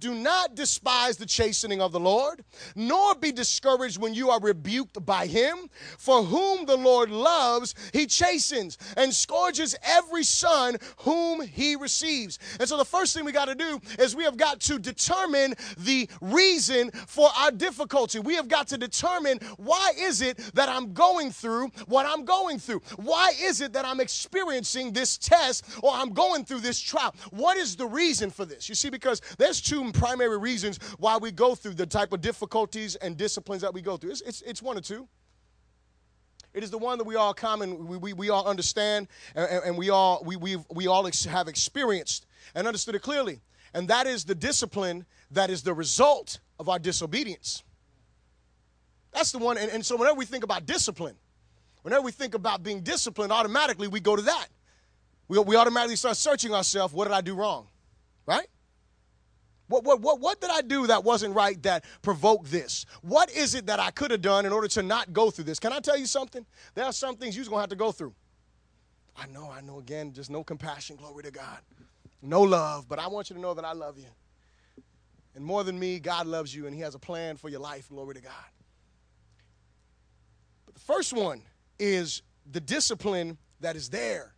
[0.00, 5.04] do not despise the chastening of the Lord, nor be discouraged when you are rebuked
[5.04, 5.70] by him.
[5.98, 12.38] For whom the Lord loves, he chastens and scourges every son whom he receives.
[12.58, 15.54] And so the first thing we got to do is we have got to determine
[15.78, 18.20] the reason for our difficulty.
[18.20, 22.58] We have got to determine why is it that I'm going through what I'm going
[22.58, 22.82] through?
[22.96, 27.14] Why is it that I'm experiencing this test or I'm going through this trial?
[27.30, 28.68] What is the reason for this?
[28.68, 32.96] You see, because there's two primary reasons why we go through the type of difficulties
[32.96, 34.10] and disciplines that we go through.
[34.10, 35.08] It's, it's, it's one or two.
[36.54, 39.78] It is the one that we all common, we, we, we all understand, and, and
[39.78, 43.40] we all we we we all ex- have experienced and understood it clearly.
[43.74, 47.62] And that is the discipline that is the result of our disobedience.
[49.12, 49.58] That's the one.
[49.58, 51.16] And, and so whenever we think about discipline,
[51.82, 54.48] whenever we think about being disciplined, automatically we go to that.
[55.28, 56.94] We, we automatically start searching ourselves.
[56.94, 57.68] What did I do wrong?
[58.26, 58.46] Right?
[59.68, 62.86] What, what, what, what did I do that wasn't right that provoked this?
[63.02, 65.58] What is it that I could have done in order to not go through this?
[65.58, 66.44] Can I tell you something?
[66.74, 68.14] There are some things you're going to have to go through.
[69.16, 71.58] I know, I know, again, just no compassion, glory to God.
[72.22, 74.08] No love, but I want you to know that I love you.
[75.34, 77.88] And more than me, God loves you and He has a plan for your life,
[77.88, 78.32] glory to God.
[80.64, 81.42] But the first one
[81.78, 84.34] is the discipline that is there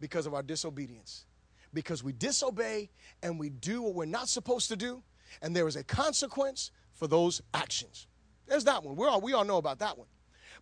[0.00, 1.26] because of our disobedience
[1.72, 2.90] because we disobey
[3.22, 5.02] and we do what we're not supposed to do,
[5.42, 8.06] and there is a consequence for those actions.
[8.46, 8.96] There's that one.
[8.96, 10.08] We're all, we all know about that one.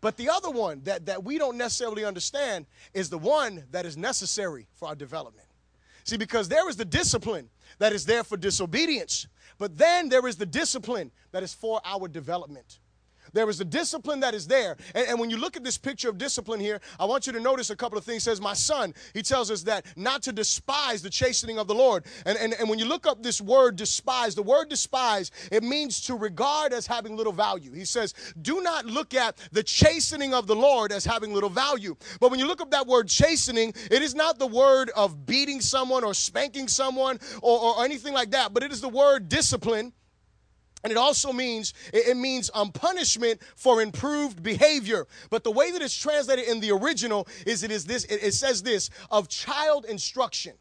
[0.01, 3.97] But the other one that, that we don't necessarily understand is the one that is
[3.97, 5.49] necessary for our development.
[6.05, 9.27] See, because there is the discipline that is there for disobedience,
[9.59, 12.79] but then there is the discipline that is for our development.
[13.33, 14.77] There is a discipline that is there.
[14.95, 17.41] And, and, when you look at this picture of discipline here, I want you to
[17.41, 18.25] notice a couple of things.
[18.25, 21.75] He says, My son, he tells us that not to despise the chastening of the
[21.75, 22.05] Lord.
[22.27, 26.01] And, and, and when you look up this word despise, the word despise, it means
[26.03, 27.73] to regard as having little value.
[27.73, 31.97] He says, Do not look at the chastening of the Lord as having little value.
[32.21, 35.61] But when you look up that word chastening, it is not the word of beating
[35.61, 39.93] someone or spanking someone or, or anything like that, but it is the word discipline
[40.85, 45.07] and it also means it means um, punishment for improved behavior.
[45.31, 48.05] But the way that it's translated in the original is it is this.
[48.05, 50.55] It, it says this of child instruction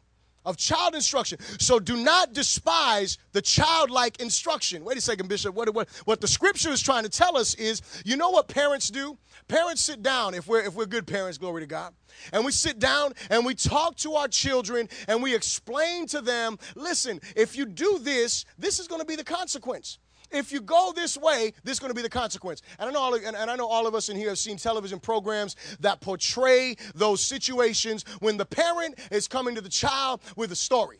[0.48, 1.38] of child instruction.
[1.58, 4.82] So do not despise the childlike instruction.
[4.82, 5.54] Wait a second, Bishop.
[5.54, 8.88] What, what, what the scripture is trying to tell us is you know what parents
[8.88, 9.18] do?
[9.46, 11.92] Parents sit down, if we're, if we're good parents, glory to God.
[12.32, 16.58] And we sit down and we talk to our children and we explain to them
[16.74, 19.98] listen, if you do this, this is going to be the consequence
[20.30, 22.62] if you go this way, this is going to be the consequence.
[22.78, 24.38] And I know all of, and, and I know all of us in here have
[24.38, 30.20] seen television programs that portray those situations when the parent is coming to the child
[30.36, 30.98] with a story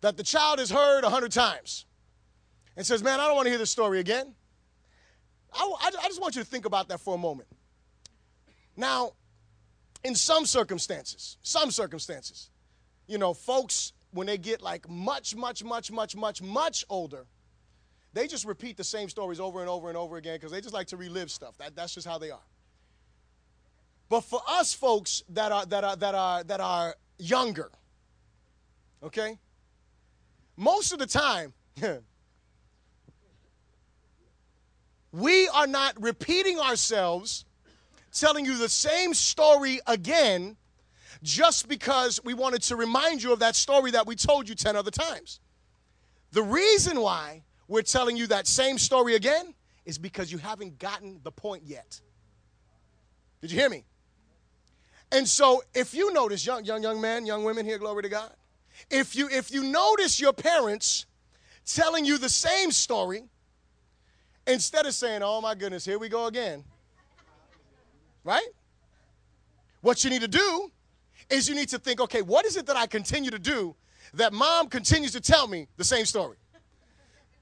[0.00, 1.86] that the child has heard a hundred times
[2.76, 4.34] and says, "Man, I don't want to hear this story again."
[5.54, 7.48] I, I, I just want you to think about that for a moment.
[8.76, 9.12] Now,
[10.02, 12.50] in some circumstances, some circumstances,
[13.06, 17.26] you know, folks when they get like much, much, much, much, much, much older,
[18.14, 20.72] they just repeat the same stories over and over and over again because they just
[20.72, 21.58] like to relive stuff.
[21.58, 22.46] That, that's just how they are.
[24.08, 27.70] But for us folks that are that are that are that are younger,
[29.02, 29.38] okay?
[30.56, 31.52] Most of the time,
[35.12, 37.44] we are not repeating ourselves,
[38.12, 40.56] telling you the same story again
[41.24, 44.76] just because we wanted to remind you of that story that we told you 10
[44.76, 45.40] other times.
[46.30, 51.20] The reason why we're telling you that same story again is because you haven't gotten
[51.22, 52.00] the point yet.
[53.40, 53.84] Did you hear me?
[55.12, 58.32] And so if you notice, young, young, young man, young women here, glory to God,
[58.90, 61.06] if you if you notice your parents
[61.64, 63.24] telling you the same story,
[64.46, 66.64] instead of saying, Oh my goodness, here we go again.
[68.24, 68.46] Right?
[69.82, 70.72] What you need to do
[71.30, 73.76] is you need to think, okay, what is it that I continue to do
[74.14, 76.36] that mom continues to tell me the same story?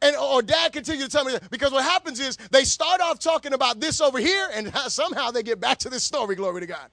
[0.02, 3.20] And or dad continues to tell me that because what happens is they start off
[3.20, 6.66] talking about this over here and somehow they get back to this story, glory to
[6.66, 6.90] God.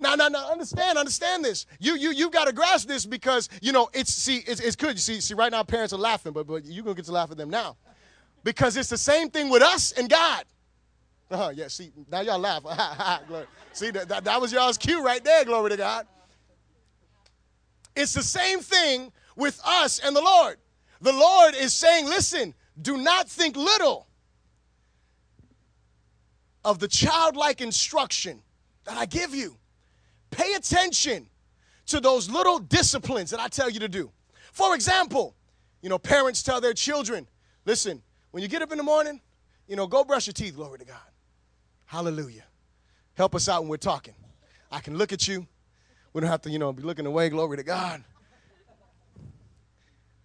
[0.00, 1.66] Now, now, now, understand, understand this.
[1.78, 4.92] You, you, you got to grasp this because you know it's see, it's, it's good.
[4.92, 7.30] You see, see, right now parents are laughing, but but you're gonna get to laugh
[7.30, 7.76] at them now,
[8.42, 10.44] because it's the same thing with us and God.
[11.30, 12.62] Uh-huh, yeah, see, now y'all laugh.
[13.72, 16.06] see, that, that, that was y'all's cue right there, glory to God.
[17.96, 20.58] It's the same thing with us and the Lord.
[21.06, 24.08] The Lord is saying, listen, do not think little
[26.64, 28.42] of the childlike instruction
[28.86, 29.56] that I give you.
[30.32, 31.28] Pay attention
[31.86, 34.10] to those little disciplines that I tell you to do.
[34.50, 35.36] For example,
[35.80, 37.28] you know, parents tell their children,
[37.66, 39.20] listen, when you get up in the morning,
[39.68, 40.96] you know, go brush your teeth, glory to God.
[41.84, 42.46] Hallelujah.
[43.14, 44.14] Help us out when we're talking.
[44.72, 45.46] I can look at you.
[46.12, 48.02] We don't have to, you know, be looking away, glory to God.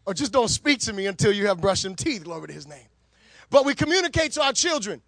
[0.05, 2.67] Or just don't speak to me until you have brushed them teeth, glory to his
[2.67, 2.87] name.
[3.49, 5.01] But we communicate to our children.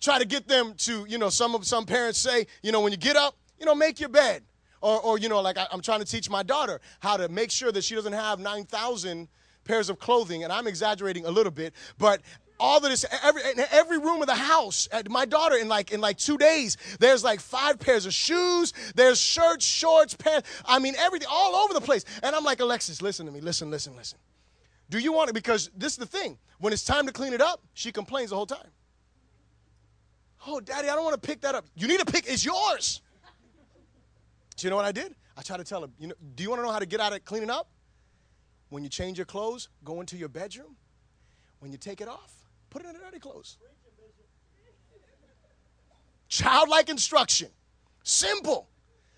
[0.00, 2.92] Try to get them to, you know, some of some parents say, you know, when
[2.92, 4.42] you get up, you know, make your bed.
[4.82, 7.50] Or, or you know, like I, I'm trying to teach my daughter how to make
[7.50, 9.28] sure that she doesn't have 9,000
[9.64, 12.20] pairs of clothing, and I'm exaggerating a little bit, but
[12.58, 16.18] all of this every every room of the house my daughter in like in like
[16.18, 21.28] two days there's like five pairs of shoes there's shirts shorts pants i mean everything
[21.30, 24.18] all over the place and i'm like alexis listen to me listen listen listen
[24.90, 27.40] do you want it because this is the thing when it's time to clean it
[27.40, 28.70] up she complains the whole time
[30.46, 33.02] oh daddy i don't want to pick that up you need to pick it's yours
[34.56, 35.14] do you know what I did?
[35.36, 36.98] I tried to tell her, you know, do you want to know how to get
[36.98, 37.68] out of cleaning up?
[38.70, 40.76] When you change your clothes, go into your bedroom.
[41.60, 42.32] When you take it off,
[42.76, 43.56] put it in the dirty clothes.
[46.28, 47.48] Childlike instruction.
[48.02, 48.68] Simple.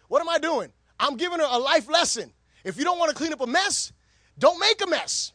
[0.07, 0.73] What am I doing?
[1.01, 2.33] I'm giving her a life lesson.
[2.63, 3.93] If you don't want to clean up a mess,
[4.39, 5.33] don't make a mess.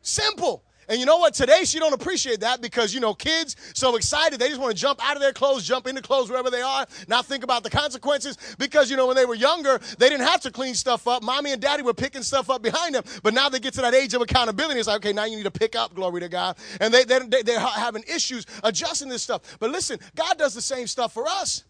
[0.00, 0.62] Simple.
[0.90, 1.34] And you know what?
[1.34, 4.76] Today she don't appreciate that because you know kids so excited they just want to
[4.76, 7.70] jump out of their clothes, jump into clothes wherever they are, not think about the
[7.70, 8.36] consequences.
[8.58, 11.22] Because you know when they were younger they didn't have to clean stuff up.
[11.22, 13.04] Mommy and daddy were picking stuff up behind them.
[13.22, 14.80] But now they get to that age of accountability.
[14.80, 15.94] It's like okay now you need to pick up.
[15.94, 16.56] Glory to God.
[16.80, 19.58] And they, they, they they're having issues adjusting this stuff.
[19.60, 21.62] But listen, God does the same stuff for us.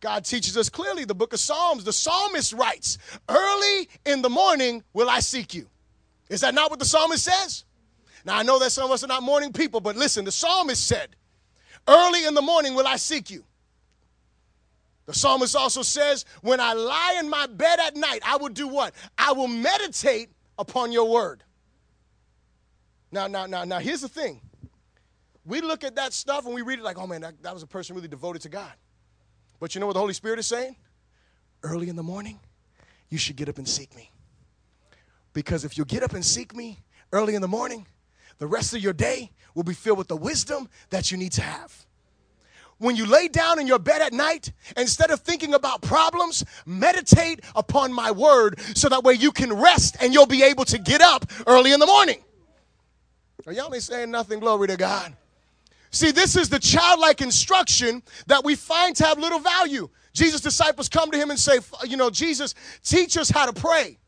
[0.00, 1.82] God teaches us clearly the book of Psalms.
[1.82, 5.66] The psalmist writes, Early in the morning will I seek you.
[6.28, 7.64] Is that not what the psalmist says?
[8.28, 10.86] Now, I know that some of us are not morning people, but listen, the psalmist
[10.86, 11.16] said,
[11.88, 13.42] Early in the morning will I seek you.
[15.06, 18.68] The psalmist also says, When I lie in my bed at night, I will do
[18.68, 18.94] what?
[19.16, 21.42] I will meditate upon your word.
[23.10, 24.42] Now, now, now, now, here's the thing.
[25.46, 27.62] We look at that stuff and we read it like, oh man, that, that was
[27.62, 28.74] a person really devoted to God.
[29.58, 30.76] But you know what the Holy Spirit is saying?
[31.62, 32.40] Early in the morning,
[33.08, 34.10] you should get up and seek me.
[35.32, 37.86] Because if you get up and seek me early in the morning,
[38.38, 41.42] the rest of your day will be filled with the wisdom that you need to
[41.42, 41.86] have.
[42.78, 47.40] When you lay down in your bed at night, instead of thinking about problems, meditate
[47.56, 51.00] upon my word so that way you can rest and you'll be able to get
[51.00, 52.22] up early in the morning.
[53.46, 54.38] Are y'all ain't saying nothing?
[54.38, 55.16] Glory to God.
[55.90, 59.88] See, this is the childlike instruction that we find to have little value.
[60.12, 62.54] Jesus' disciples come to him and say, You know, Jesus,
[62.84, 63.98] teach us how to pray.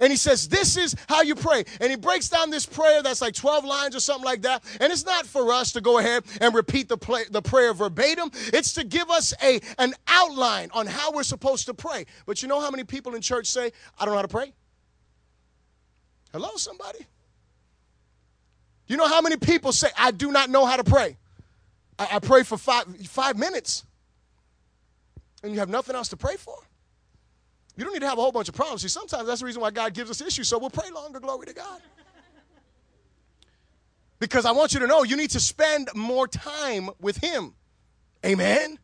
[0.00, 1.64] And he says, This is how you pray.
[1.80, 4.64] And he breaks down this prayer that's like 12 lines or something like that.
[4.80, 8.30] And it's not for us to go ahead and repeat the, play, the prayer verbatim,
[8.52, 12.06] it's to give us a, an outline on how we're supposed to pray.
[12.26, 14.52] But you know how many people in church say, I don't know how to pray?
[16.32, 17.06] Hello, somebody?
[18.86, 21.16] You know how many people say, I do not know how to pray?
[21.98, 23.84] I, I pray for five, five minutes.
[25.42, 26.56] And you have nothing else to pray for?
[27.76, 28.82] You don't need to have a whole bunch of problems.
[28.82, 31.20] See, sometimes that's the reason why God gives us issues, so we'll pray longer.
[31.20, 31.80] Glory to God.
[34.18, 37.54] Because I want you to know you need to spend more time with Him.
[38.24, 38.78] Amen.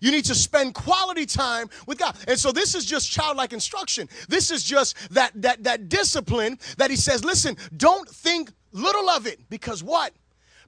[0.00, 2.16] You need to spend quality time with God.
[2.28, 4.08] And so this is just childlike instruction.
[4.28, 9.26] This is just that that that discipline that he says, listen, don't think little of
[9.26, 10.12] it because what?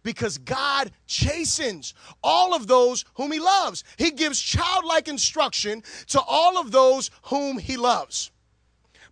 [0.08, 1.92] Because God chastens
[2.24, 3.84] all of those whom he loves.
[3.98, 8.30] He gives childlike instruction to all of those whom he loves.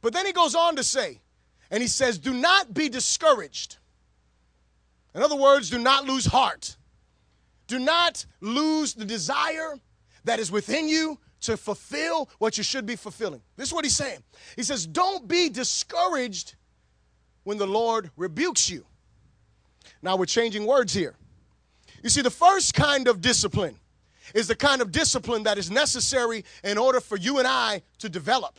[0.01, 1.21] But then he goes on to say,
[1.71, 3.77] and he says, Do not be discouraged.
[5.15, 6.79] In other words, do not lose heart.
[7.67, 9.79] Do not lose the desire
[10.25, 13.43] that is within you to fulfill what you should be fulfilling.
[13.59, 14.23] This is what he's saying.
[14.57, 16.55] He says, Don't be discouraged
[17.45, 18.87] when the Lord rebukes you.
[20.03, 21.15] Now we're changing words here.
[22.03, 23.77] You see, the first kind of discipline
[24.35, 28.09] is the kind of discipline that is necessary in order for you and I to
[28.09, 28.59] develop.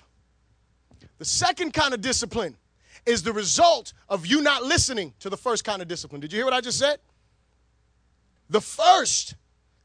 [1.17, 2.55] The second kind of discipline
[3.05, 6.21] is the result of you not listening to the first kind of discipline.
[6.21, 6.99] Did you hear what I just said?
[8.49, 9.35] The first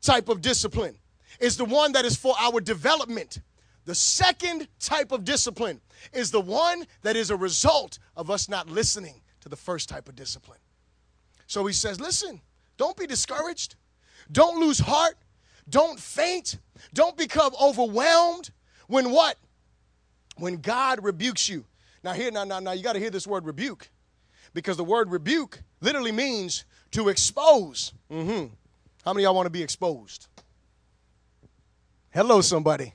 [0.01, 0.97] type of discipline
[1.41, 3.41] is the one that is for our development.
[3.85, 5.81] The second type of discipline
[6.13, 10.09] is the one that is a result of us not listening to the first type
[10.09, 10.59] of discipline.
[11.53, 12.41] So he says, listen,
[12.79, 13.75] don't be discouraged.
[14.31, 15.17] Don't lose heart.
[15.69, 16.57] Don't faint.
[16.95, 18.51] Don't become overwhelmed
[18.87, 19.37] when what?
[20.39, 21.67] When God rebukes you.
[22.03, 23.91] Now, here, now, now, now, you got to hear this word rebuke
[24.55, 27.93] because the word rebuke literally means to expose.
[28.11, 28.47] Mm-hmm.
[29.05, 30.29] How many y'all want to be exposed?
[32.13, 32.95] Hello, somebody.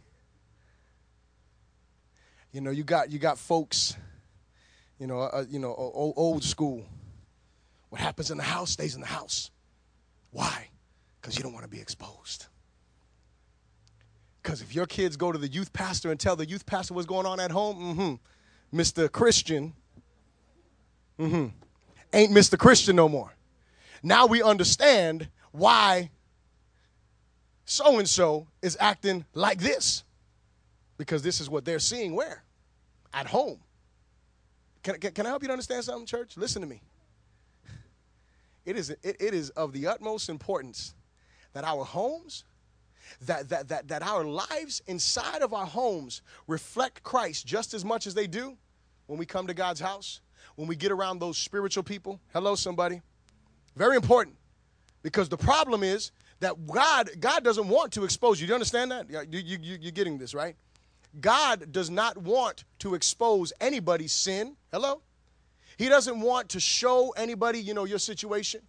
[2.51, 3.95] You know, you got you got folks,
[4.97, 6.87] you know, uh, you know, old, old school.
[7.89, 9.51] What happens in the house stays in the house.
[10.31, 10.69] Why?
[11.21, 12.47] Because you don't want to be exposed.
[14.41, 17.07] Because if your kids go to the youth pastor and tell the youth pastor what's
[17.07, 19.11] going on at home, mm-hmm, Mr.
[19.11, 19.73] Christian,
[21.19, 21.47] mm-hmm,
[22.13, 22.57] ain't Mr.
[22.57, 23.33] Christian no more.
[24.03, 26.11] Now we understand why
[27.65, 30.03] so and so is acting like this.
[30.97, 32.43] Because this is what they're seeing where?
[33.13, 33.59] At home.
[34.81, 36.37] Can, can, can I help you to understand something, church?
[36.37, 36.81] Listen to me.
[38.67, 40.93] It is, it, it is of the utmost importance
[41.53, 42.43] that our homes,
[43.21, 48.05] that, that, that, that our lives inside of our homes reflect Christ just as much
[48.05, 48.57] as they do
[49.05, 50.19] when we come to God's house,
[50.57, 52.19] when we get around those spiritual people.
[52.33, 53.01] Hello, somebody.
[53.77, 54.35] Very important.
[55.01, 56.11] Because the problem is
[56.41, 58.47] that God, God doesn't want to expose you.
[58.47, 59.09] Do you understand that?
[59.09, 60.57] You, you, you, you're getting this, right?
[61.21, 64.57] God does not want to expose anybody's sin.
[64.73, 65.01] Hello?
[65.77, 68.61] He doesn't want to show anybody, you know, your situation.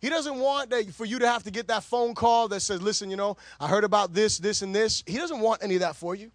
[0.00, 2.80] He doesn't want that for you to have to get that phone call that says,
[2.80, 5.02] listen, you know, I heard about this, this, and this.
[5.06, 6.30] He doesn't want any of that for you.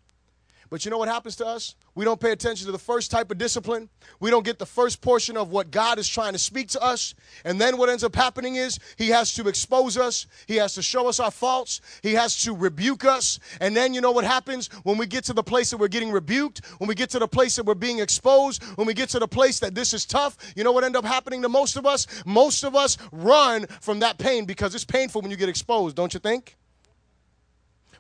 [0.74, 1.76] But you know what happens to us?
[1.94, 3.90] We don't pay attention to the first type of discipline.
[4.20, 7.14] We don't get the first portion of what God is trying to speak to us.
[7.46, 10.26] And then what ends up happening is He has to expose us.
[10.48, 11.80] He has to show us our faults.
[12.02, 13.40] He has to rebuke us.
[13.62, 16.12] And then you know what happens when we get to the place that we're getting
[16.12, 19.20] rebuked, when we get to the place that we're being exposed, when we get to
[19.20, 21.86] the place that this is tough, you know what ends up happening to most of
[21.86, 22.08] us?
[22.26, 26.16] Most of us run from that pain because it's painful when you get exposed, don't
[26.16, 26.58] you think?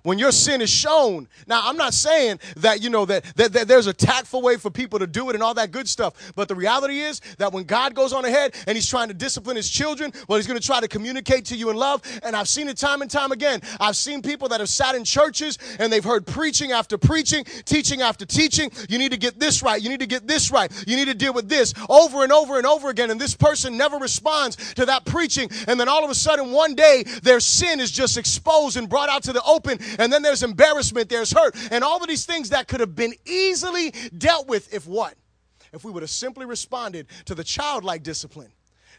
[0.03, 1.27] When your sin is shown.
[1.47, 4.69] Now, I'm not saying that, you know, that, that, that, there's a tactful way for
[4.69, 6.33] people to do it and all that good stuff.
[6.35, 9.55] But the reality is that when God goes on ahead and he's trying to discipline
[9.55, 12.01] his children, well, he's going to try to communicate to you in love.
[12.23, 13.61] And I've seen it time and time again.
[13.79, 18.01] I've seen people that have sat in churches and they've heard preaching after preaching, teaching
[18.01, 18.71] after teaching.
[18.89, 19.81] You need to get this right.
[19.81, 20.71] You need to get this right.
[20.87, 23.09] You need to deal with this over and over and over again.
[23.09, 25.49] And this person never responds to that preaching.
[25.67, 29.09] And then all of a sudden, one day, their sin is just exposed and brought
[29.09, 32.49] out to the open and then there's embarrassment, there's hurt, and all of these things
[32.49, 35.15] that could have been easily dealt with if what?
[35.71, 38.51] If we would have simply responded to the childlike discipline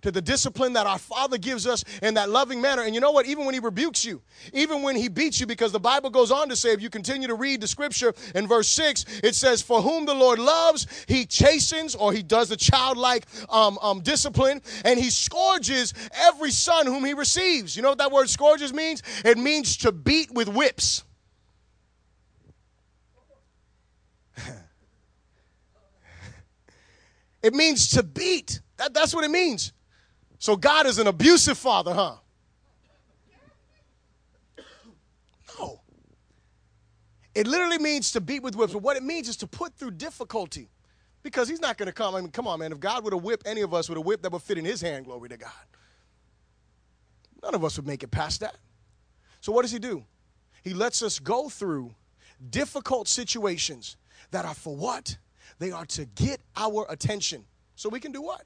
[0.04, 2.82] to the discipline that our Father gives us in that loving manner.
[2.82, 3.24] And you know what?
[3.24, 4.20] Even when He rebukes you,
[4.52, 7.26] even when He beats you, because the Bible goes on to say, if you continue
[7.26, 11.24] to read the scripture in verse 6, it says, For whom the Lord loves, He
[11.24, 17.02] chastens, or He does the childlike um, um, discipline, and He scourges every son whom
[17.02, 17.74] He receives.
[17.74, 19.02] You know what that word scourges means?
[19.24, 21.02] It means to beat with whips.
[27.42, 28.60] it means to beat.
[28.76, 29.72] That, that's what it means.
[30.44, 32.16] So God is an abusive father, huh?
[35.58, 35.80] No.
[37.34, 39.92] It literally means to beat with whips, but what it means is to put through
[39.92, 40.68] difficulty.
[41.22, 42.14] Because he's not going to come.
[42.14, 42.72] I mean, come on, man.
[42.72, 44.66] If God would have whipped any of us with a whip that would fit in
[44.66, 45.50] his hand, glory to God.
[47.42, 48.56] None of us would make it past that.
[49.40, 50.04] So what does he do?
[50.62, 51.94] He lets us go through
[52.50, 53.96] difficult situations
[54.30, 55.16] that are for what?
[55.58, 57.46] They are to get our attention.
[57.76, 58.44] So we can do what?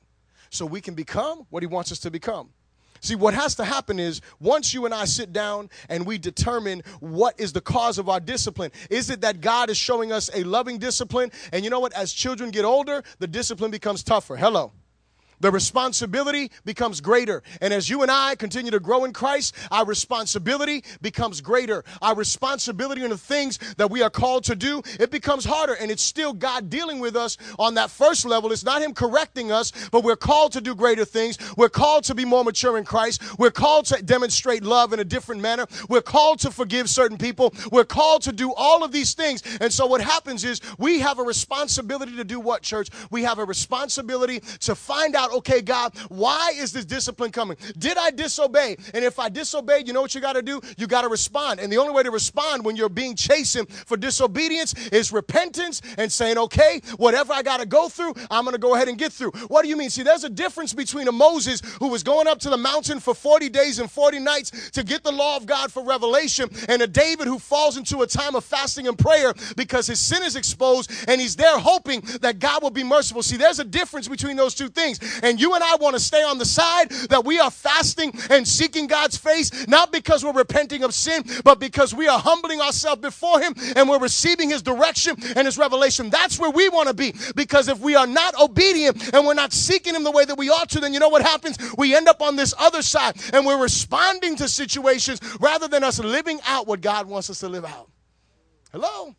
[0.51, 2.51] So we can become what He wants us to become.
[3.01, 6.83] See, what has to happen is once you and I sit down and we determine
[7.01, 10.43] what is the cause of our discipline, is it that God is showing us a
[10.45, 11.31] loving discipline?
[11.53, 11.93] And you know what?
[11.93, 14.37] As children get older, the discipline becomes tougher.
[14.37, 14.73] Hello.
[15.41, 17.43] The responsibility becomes greater.
[17.61, 21.85] And as you and I continue to grow in Christ, our responsibility becomes greater.
[22.03, 25.75] Our responsibility in the things that we are called to do, it becomes harder.
[25.75, 28.53] And it's still God dealing with us on that first level.
[28.53, 31.39] It's not Him correcting us, but we're called to do greater things.
[31.57, 33.39] We're called to be more mature in Christ.
[33.39, 35.67] We're called to demonstrate love in a different manner.
[35.89, 37.55] We're called to forgive certain people.
[37.71, 39.43] We're called to do all of these things.
[39.61, 42.89] And so what happens is we have a responsibility to do what, church?
[43.11, 47.57] We have a responsibility to find out, okay, God, why is this discipline coming?
[47.79, 48.77] Did I disobey?
[48.95, 50.61] And if I disobeyed, you know what you got to do?
[50.77, 51.61] You got to respond.
[51.61, 56.11] And the only way to respond when you're being chastened for disobedience is repentance and
[56.11, 59.13] saying, okay, whatever I got to go through, I'm going to go ahead and get
[59.13, 59.33] through.
[59.49, 59.91] What do you mean?
[59.91, 63.15] See, there's a difference between a Moses who was going up to the mountain for
[63.15, 66.87] 40 days and 40 nights to get the law of God for revelation and a
[66.87, 70.91] David who falls into a time of fasting and prayer because his sin is exposed
[71.09, 73.23] and he's there hoping that God will be merciful.
[73.23, 74.99] See, there's a difference between those two things.
[75.23, 78.47] And you and I want to stay on the side that we are fasting and
[78.47, 83.01] seeking God's face, not because we're repenting of sin, but because we are humbling ourselves
[83.01, 86.11] before Him and we're receiving His direction and His revelation.
[86.11, 87.15] That's where we want to be.
[87.35, 90.51] Because if we are not obedient and we're not seeking Him the way that we
[90.51, 91.59] ought to, then you know what happens?
[91.77, 95.99] We end up on this other side and we're responding to situations rather than us
[95.99, 97.91] living out what God wants us to live out.
[98.73, 99.15] Hello?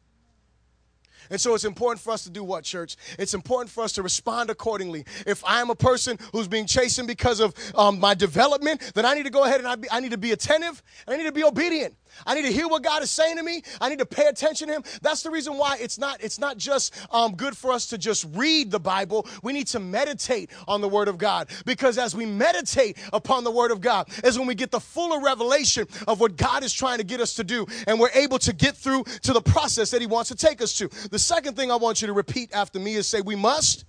[1.30, 2.96] And so it's important for us to do what, church?
[3.18, 5.06] It's important for us to respond accordingly.
[5.26, 9.24] If I'm a person who's being chastened because of um, my development, then I need
[9.24, 11.32] to go ahead and I, be, I need to be attentive and I need to
[11.32, 11.96] be obedient.
[12.26, 13.64] I need to hear what God is saying to me.
[13.82, 14.84] I need to pay attention to Him.
[15.02, 18.28] That's the reason why it's not it's not just um, good for us to just
[18.34, 19.28] read the Bible.
[19.44, 23.52] We need to meditate on the Word of God because as we meditate upon the
[23.52, 26.98] Word of God, is when we get the fuller revelation of what God is trying
[26.98, 30.02] to get us to do, and we're able to get through to the process that
[30.02, 30.88] He wants to take us to.
[31.10, 33.86] The second thing I want you to repeat after me is say, "We must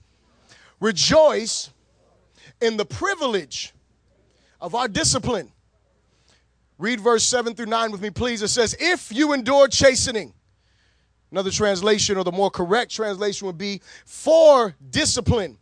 [0.80, 1.70] rejoice
[2.60, 3.72] in the privilege
[4.60, 5.52] of our discipline."
[6.80, 8.40] Read verse 7 through 9 with me, please.
[8.40, 10.32] It says, If you endure chastening,
[11.30, 15.58] another translation or the more correct translation would be, For discipline,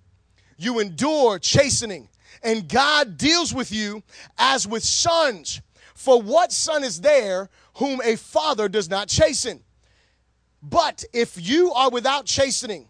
[0.59, 2.09] you endure chastening,
[2.45, 4.05] and God deals with you
[4.39, 5.61] as with sons.
[5.97, 9.65] For what son is there whom a father does not chasten?
[10.63, 12.89] But if you are without chastening,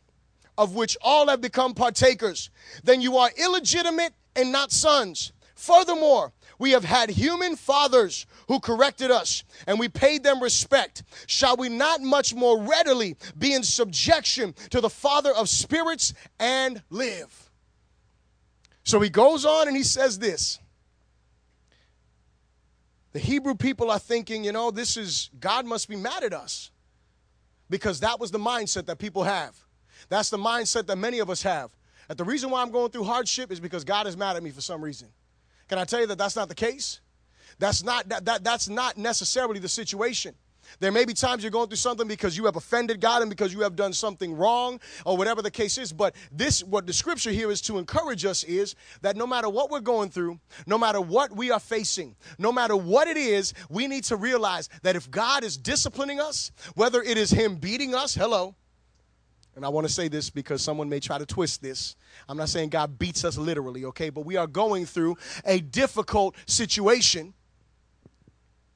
[0.59, 2.51] of which all have become partakers,
[2.85, 5.33] then you are illegitimate and not sons.
[5.55, 11.05] Furthermore, we have had human fathers who corrected us, and we paid them respect.
[11.27, 16.83] Shall we not much more readily be in subjection to the Father of spirits and
[16.91, 17.51] live?
[18.83, 20.59] So he goes on and he says this.
[23.13, 26.71] The Hebrew people are thinking, you know, this is, God must be mad at us.
[27.71, 29.55] Because that was the mindset that people have.
[30.09, 31.71] That's the mindset that many of us have.
[32.09, 34.51] That the reason why I'm going through hardship is because God is mad at me
[34.51, 35.09] for some reason.
[35.69, 37.01] Can I tell you that that's not the case?
[37.59, 40.35] That's not that, that that's not necessarily the situation.
[40.81, 43.53] There may be times you're going through something because you have offended God and because
[43.53, 45.93] you have done something wrong or whatever the case is.
[45.93, 49.71] But this, what the scripture here is to encourage us is that no matter what
[49.71, 53.87] we're going through, no matter what we are facing, no matter what it is, we
[53.87, 58.15] need to realize that if God is disciplining us, whether it is Him beating us,
[58.15, 58.55] hello,
[59.59, 61.97] and I want to say this because someone may try to twist this.
[62.29, 64.09] I'm not saying God beats us literally, okay?
[64.09, 67.35] But we are going through a difficult situation.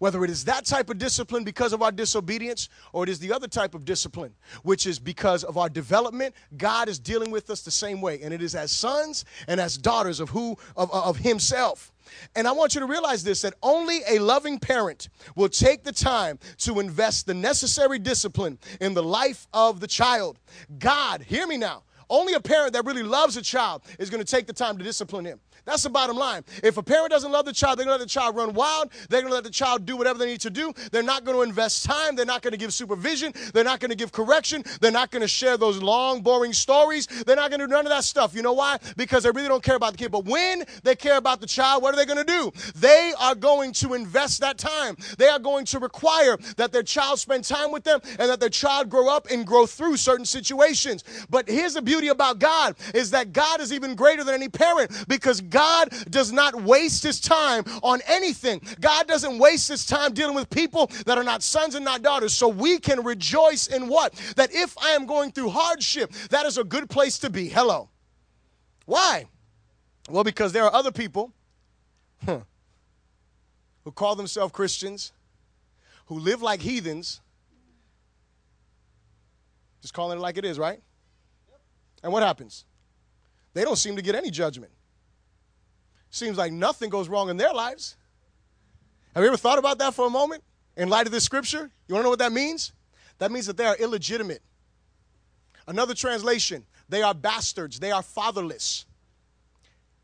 [0.01, 3.33] Whether it is that type of discipline because of our disobedience or it is the
[3.33, 7.62] other type of discipline, which is because of our development, God is dealing with us
[7.62, 8.20] the same way.
[8.20, 11.93] And it is as sons and as daughters of who of, of Himself.
[12.34, 15.92] And I want you to realize this that only a loving parent will take the
[15.92, 20.38] time to invest the necessary discipline in the life of the child.
[20.78, 21.82] God, hear me now.
[22.08, 24.84] Only a parent that really loves a child is going to take the time to
[24.84, 25.40] discipline him.
[25.64, 26.44] That's the bottom line.
[26.64, 28.90] If a parent doesn't love the child, they're going to let the child run wild.
[29.08, 30.72] They're going to let the child do whatever they need to do.
[30.90, 32.16] They're not going to invest time.
[32.16, 33.32] They're not going to give supervision.
[33.54, 34.64] They're not going to give correction.
[34.80, 37.06] They're not going to share those long, boring stories.
[37.06, 38.34] They're not going to do none of that stuff.
[38.34, 38.78] You know why?
[38.96, 40.10] Because they really don't care about the kid.
[40.10, 42.50] But when they care about the child, what are they going to do?
[42.74, 44.96] They are going to invest that time.
[45.18, 48.48] They are going to require that their child spend time with them and that their
[48.48, 51.04] child grow up and grow through certain situations.
[51.30, 54.90] But here's the beauty about God is that God is even greater than any parent
[55.06, 58.61] because God does not waste his time on anything.
[58.80, 62.32] God doesn't waste his time dealing with people that are not sons and not daughters.
[62.32, 64.14] So we can rejoice in what?
[64.36, 67.48] That if I am going through hardship, that is a good place to be.
[67.48, 67.90] Hello.
[68.86, 69.26] Why?
[70.11, 71.32] Well, because there are other people
[72.24, 72.40] huh,
[73.84, 75.12] who call themselves Christians,
[76.07, 77.20] who live like heathens,
[79.80, 80.80] just calling it like it is, right?
[82.03, 82.64] And what happens?
[83.55, 84.72] They don't seem to get any judgment.
[86.12, 87.96] Seems like nothing goes wrong in their lives.
[89.14, 90.44] Have you ever thought about that for a moment
[90.76, 91.70] in light of this scripture?
[91.88, 92.72] You want to know what that means?
[93.18, 94.42] That means that they are illegitimate.
[95.66, 98.84] Another translation, they are bastards, they are fatherless.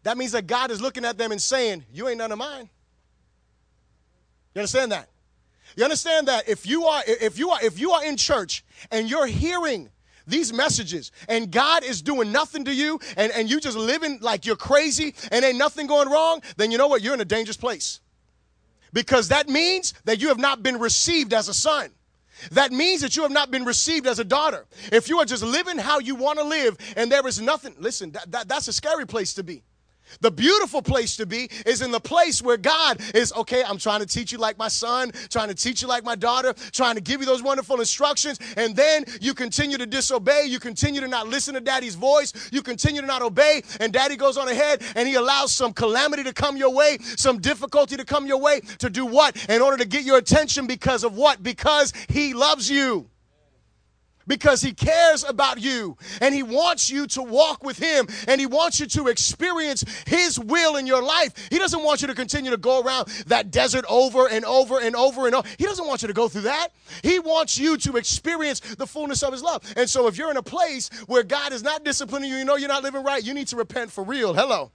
[0.03, 2.69] That means that God is looking at them and saying, You ain't none of mine.
[4.55, 5.09] You understand that?
[5.77, 9.11] You understand that if you are if you are if you are in church and
[9.11, 9.91] you're hearing
[10.29, 14.47] these messages and God is doing nothing to you and, and you just living like
[14.47, 17.03] you're crazy and ain't nothing going wrong, then you know what?
[17.03, 18.01] You're in a dangerous place.
[18.93, 21.91] Because that means that you have not been received as a son.
[22.53, 24.67] That means that you have not been received as a daughter.
[24.93, 28.13] If you are just living how you want to live and there is nothing, listen,
[28.13, 29.63] that, that, that's a scary place to be.
[30.21, 34.01] The beautiful place to be is in the place where God is, okay, I'm trying
[34.01, 37.01] to teach you like my son, trying to teach you like my daughter, trying to
[37.01, 41.29] give you those wonderful instructions, and then you continue to disobey, you continue to not
[41.29, 45.09] listen to daddy's voice, you continue to not obey, and daddy goes on ahead and
[45.09, 48.91] he allows some calamity to come your way, some difficulty to come your way to
[48.91, 49.49] do what?
[49.49, 51.43] In order to get your attention because of what?
[51.43, 53.09] Because he loves you
[54.29, 58.47] because he cares about you and he wants you to walk with him and he
[58.47, 61.49] wants you to experience his will in your life.
[61.51, 64.95] He doesn't want you to continue to go around that desert over and over and
[64.95, 65.49] over and over.
[65.59, 66.69] He doesn't want you to go through that.
[67.03, 69.63] He wants you to experience the fullness of his love.
[69.77, 72.57] And so if you're in a place where God is not disciplining you, you know
[72.57, 74.35] you're not living right, you need to repent for real.
[74.35, 74.71] Hello.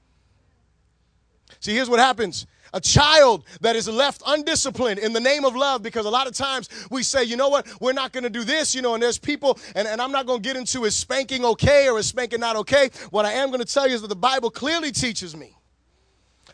[1.60, 5.84] See, here's what happens a child that is left undisciplined in the name of love
[5.84, 8.43] because a lot of times we say, you know what, we're not going to do
[8.43, 10.95] this, you know, and there's people, and, and I'm not going to get into is
[10.95, 12.89] spanking okay or is spanking not okay.
[13.11, 15.55] What I am going to tell you is that the Bible clearly teaches me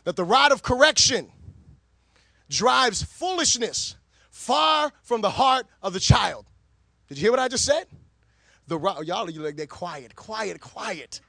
[0.04, 1.30] that the rod of correction
[2.48, 3.96] drives foolishness
[4.30, 6.46] far from the heart of the child.
[7.08, 7.86] Did you hear what I just said?
[8.66, 11.20] The rod, y'all are like, they're quiet, quiet, quiet.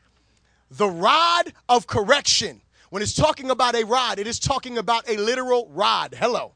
[0.70, 2.62] The rod of correction
[2.92, 6.14] when it's talking about a rod, it is talking about a literal rod.
[6.14, 6.52] Hello.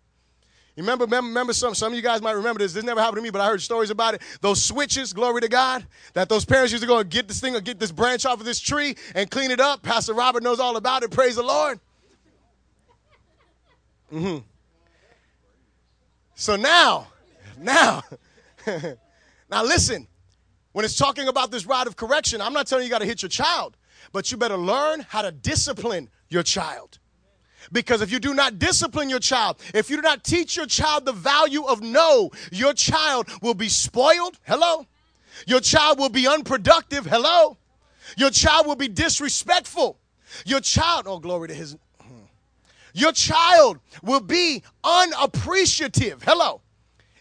[0.75, 2.73] Remember, remember, remember some, some of you guys might remember this.
[2.73, 4.21] This never happened to me, but I heard stories about it.
[4.41, 7.55] Those switches, glory to God, that those parents used to go and get this thing
[7.55, 9.81] or get this branch off of this tree and clean it up.
[9.81, 11.11] Pastor Robert knows all about it.
[11.11, 11.79] Praise the Lord.
[14.11, 14.39] Mm-hmm.
[16.35, 17.07] So now,
[17.57, 18.03] now,
[19.49, 20.05] now listen,
[20.73, 23.05] when it's talking about this rod of correction, I'm not telling you you got to
[23.05, 23.77] hit your child,
[24.11, 26.99] but you better learn how to discipline your child.
[27.71, 31.05] Because if you do not discipline your child, if you do not teach your child
[31.05, 34.39] the value of no, your child will be spoiled.
[34.45, 34.85] Hello.
[35.47, 37.05] Your child will be unproductive.
[37.05, 37.57] Hello.
[38.17, 39.97] Your child will be disrespectful.
[40.45, 41.75] Your child, oh, glory to his.
[42.01, 42.25] Hmm.
[42.93, 46.21] Your child will be unappreciative.
[46.23, 46.61] Hello.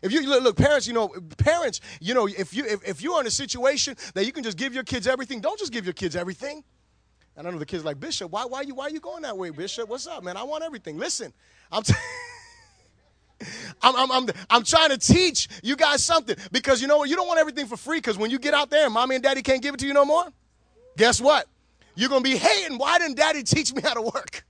[0.02, 3.20] If you look, look, parents, you know, parents, you know, if you if, if you're
[3.20, 5.94] in a situation that you can just give your kids everything, don't just give your
[5.94, 6.62] kids everything.
[7.36, 9.36] And I know the kids like, Bishop, why, why, you, why are you going that
[9.36, 9.88] way, Bishop?
[9.88, 10.36] What's up, man?
[10.36, 10.98] I want everything.
[10.98, 11.32] Listen,
[11.72, 11.94] I'm, t-
[13.82, 17.08] I'm, I'm, I'm, I'm trying to teach you guys something because you know what?
[17.08, 19.24] You don't want everything for free because when you get out there and mommy and
[19.24, 20.26] daddy can't give it to you no more,
[20.96, 21.46] guess what?
[21.96, 22.78] You're going to be hating.
[22.78, 24.44] Why didn't daddy teach me how to work?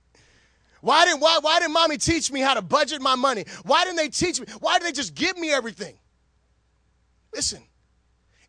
[0.81, 3.45] Why didn't, why, why didn't mommy teach me how to budget my money?
[3.63, 4.45] Why didn't they teach me?
[4.59, 5.95] Why did they just give me everything?
[7.33, 7.63] Listen,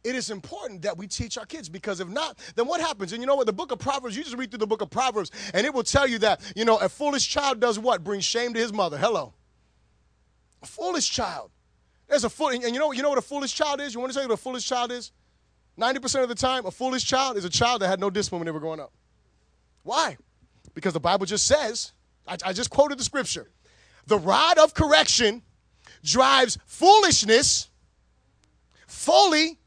[0.07, 3.13] it is important that we teach our kids because if not, then what happens?
[3.13, 3.47] And you know what?
[3.47, 5.83] The book of Proverbs, you just read through the book of Proverbs, and it will
[5.83, 8.05] tell you that, you know, a foolish child does what?
[8.05, 8.97] Brings shame to his mother.
[8.97, 9.35] Hello.
[10.63, 11.51] A foolish child.
[12.07, 13.95] There's a fool, and you know, you know what a foolish child is?
[13.95, 15.11] You want to tell you what a foolish child is?
[15.77, 18.47] 90% of the time, a foolish child is a child that had no discipline when
[18.47, 18.93] they were growing up.
[19.83, 20.17] Why?
[20.73, 21.93] Because the Bible just says,
[22.29, 23.51] I, I just quoted the scripture,
[24.07, 25.43] the rod of correction
[26.05, 27.69] drives foolishness
[28.87, 29.59] fully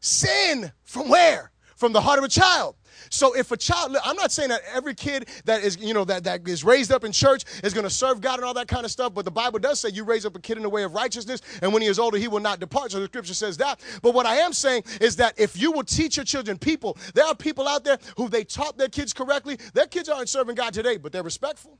[0.00, 1.52] sin from where?
[1.76, 2.76] From the heart of a child.
[3.08, 6.24] So if a child, I'm not saying that every kid that is, you know, that,
[6.24, 8.84] that is raised up in church is going to serve God and all that kind
[8.84, 10.84] of stuff, but the Bible does say you raise up a kid in the way
[10.84, 12.92] of righteousness, and when he is older, he will not depart.
[12.92, 13.80] So the scripture says that.
[14.02, 17.24] But what I am saying is that if you will teach your children people, there
[17.24, 19.58] are people out there who they taught their kids correctly.
[19.74, 21.78] Their kids aren't serving God today, but they're respectful.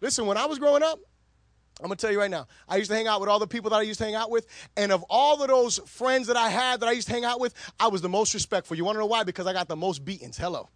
[0.00, 1.00] Listen, when I was growing up,
[1.80, 2.46] I'm gonna tell you right now.
[2.68, 4.30] I used to hang out with all the people that I used to hang out
[4.30, 7.24] with, and of all of those friends that I had that I used to hang
[7.24, 8.76] out with, I was the most respectful.
[8.76, 9.22] You wanna know why?
[9.24, 10.36] Because I got the most beatings.
[10.36, 10.68] Hello.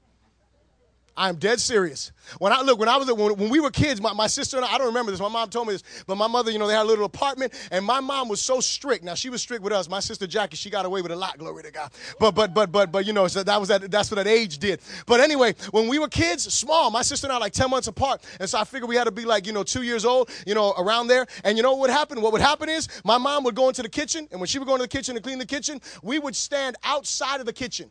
[1.16, 2.12] I'm dead serious.
[2.38, 4.64] When I look, when I was when, when we were kids, my, my sister and
[4.64, 5.20] I, I don't remember this.
[5.20, 7.52] My mom told me this, but my mother, you know, they had a little apartment,
[7.70, 9.04] and my mom was so strict.
[9.04, 9.88] Now she was strict with us.
[9.88, 11.36] My sister Jackie, she got away with a lot.
[11.36, 11.92] Glory to God.
[12.18, 13.90] But but but but but you know, so that was that.
[13.90, 14.80] That's what that age did.
[15.06, 18.22] But anyway, when we were kids, small, my sister and I like ten months apart,
[18.40, 20.54] and so I figured we had to be like you know two years old, you
[20.54, 21.26] know, around there.
[21.44, 22.22] And you know what would happen?
[22.22, 24.66] What would happen is my mom would go into the kitchen, and when she would
[24.66, 27.90] go into the kitchen to clean the kitchen, we would stand outside of the kitchen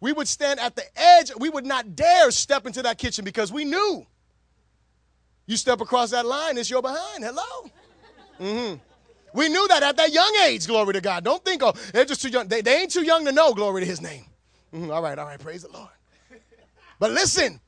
[0.00, 1.30] we would stand at the edge.
[1.38, 4.06] We would not dare step into that kitchen because we knew
[5.46, 7.24] you step across that line, it's your behind.
[7.24, 7.70] Hello?
[8.40, 8.76] Mm-hmm.
[9.34, 11.24] We knew that at that young age, glory to God.
[11.24, 12.48] Don't think, oh, they're just too young.
[12.48, 14.24] They, they ain't too young to know, glory to his name.
[14.74, 14.90] Mm-hmm.
[14.90, 15.88] All right, all right, praise the Lord.
[16.98, 17.60] But listen,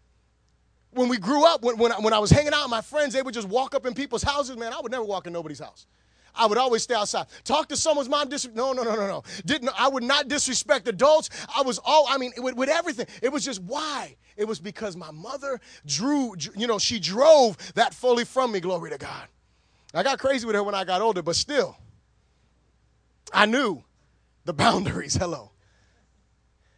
[0.93, 3.15] when we grew up, when, when, I, when I was hanging out with my friends,
[3.15, 4.57] they would just walk up in people's houses.
[4.57, 5.87] Man, I would never walk in nobody's house.
[6.35, 7.27] I would always stay outside.
[7.45, 8.29] Talk to someone's mom.
[8.29, 9.23] Dis- no, no, no, no, no.
[9.45, 11.29] Didn't I would not disrespect adults.
[11.55, 12.07] I was all.
[12.09, 13.07] I mean, with, with everything.
[13.23, 14.17] It was just why.
[14.37, 16.35] It was because my mother drew.
[16.57, 18.61] You know, she drove that fully from me.
[18.61, 19.29] Glory to God.
[19.95, 21.77] I got crazy with her when I got older, but still,
[23.33, 23.83] I knew
[24.45, 25.15] the boundaries.
[25.15, 25.51] Hello.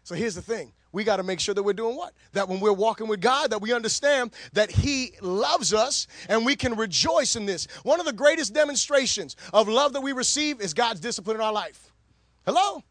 [0.03, 2.15] So here's the thing we got to make sure that we're doing what?
[2.33, 6.55] That when we're walking with God, that we understand that He loves us and we
[6.55, 7.67] can rejoice in this.
[7.83, 11.53] One of the greatest demonstrations of love that we receive is God's discipline in our
[11.53, 11.93] life.
[12.47, 12.83] Hello?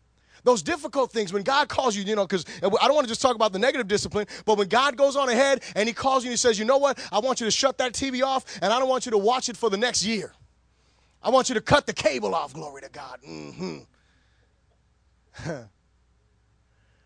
[0.44, 3.22] Those difficult things, when God calls you, you know, because I don't want to just
[3.22, 6.28] talk about the negative discipline, but when God goes on ahead and He calls you
[6.28, 7.00] and He says, you know what?
[7.10, 9.48] I want you to shut that TV off and I don't want you to watch
[9.48, 10.34] it for the next year.
[11.22, 13.20] I want you to cut the cable off, glory to God.
[13.26, 13.78] Mm-hmm.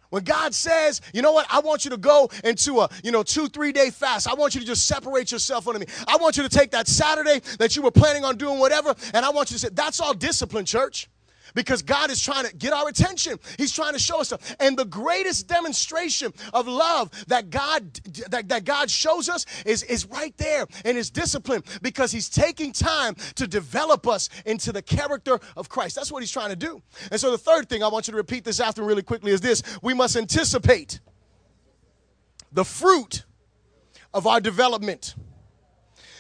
[0.10, 3.24] When God says, you know what, I want you to go into a, you know,
[3.24, 4.30] two, three day fast.
[4.30, 5.86] I want you to just separate yourself from me.
[6.08, 9.26] I want you to take that Saturday that you were planning on doing whatever, and
[9.26, 11.10] I want you to say, that's all discipline, church
[11.58, 13.40] because God is trying to get our attention.
[13.58, 14.56] He's trying to show us stuff.
[14.60, 17.96] And the greatest demonstration of love that God
[18.30, 22.72] that, that God shows us is, is right there in his discipline because he's taking
[22.72, 25.96] time to develop us into the character of Christ.
[25.96, 26.80] That's what he's trying to do.
[27.10, 29.42] And so the third thing I want you to repeat this after really quickly is
[29.42, 31.00] this we must anticipate
[32.52, 33.26] the fruit
[34.14, 35.16] of our development.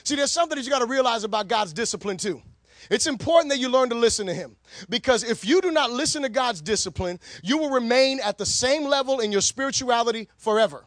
[0.04, 2.42] See, there's something that you got to realize about God's discipline too.
[2.90, 4.56] It's important that you learn to listen to Him
[4.90, 8.86] because if you do not listen to God's discipline, you will remain at the same
[8.86, 10.86] level in your spirituality forever.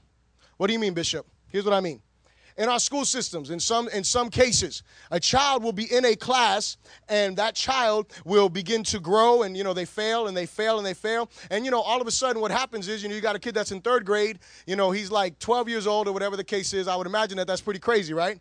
[0.56, 1.26] What do you mean, Bishop?
[1.48, 2.02] Here's what I mean.
[2.56, 6.14] In our school systems, in some in some cases, a child will be in a
[6.14, 6.76] class
[7.08, 10.76] and that child will begin to grow and you know they fail and they fail
[10.76, 11.30] and they fail.
[11.50, 13.38] And you know, all of a sudden what happens is, you know, you got a
[13.38, 16.44] kid that's in 3rd grade, you know, he's like 12 years old or whatever the
[16.44, 16.86] case is.
[16.88, 18.40] I would imagine that that's pretty crazy, right?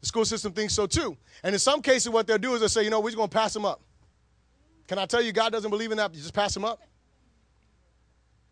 [0.00, 1.16] The school system thinks so too.
[1.42, 3.28] And in some cases, what they'll do is they'll say, you know, we're just going
[3.28, 3.80] to pass them up.
[4.86, 6.14] Can I tell you, God doesn't believe in that?
[6.14, 6.80] You just pass them up.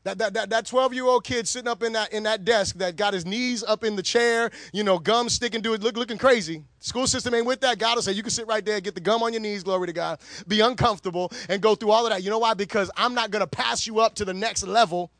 [0.04, 2.76] That, that, that, that 12 year old kid sitting up in that, in that desk
[2.76, 5.96] that got his knees up in the chair, you know, gum sticking to it, look,
[5.96, 6.62] looking crazy.
[6.80, 7.78] School system ain't with that.
[7.78, 9.86] God will say, you can sit right there, get the gum on your knees, glory
[9.86, 12.22] to God, be uncomfortable, and go through all of that.
[12.22, 12.52] You know why?
[12.52, 15.10] Because I'm not going to pass you up to the next level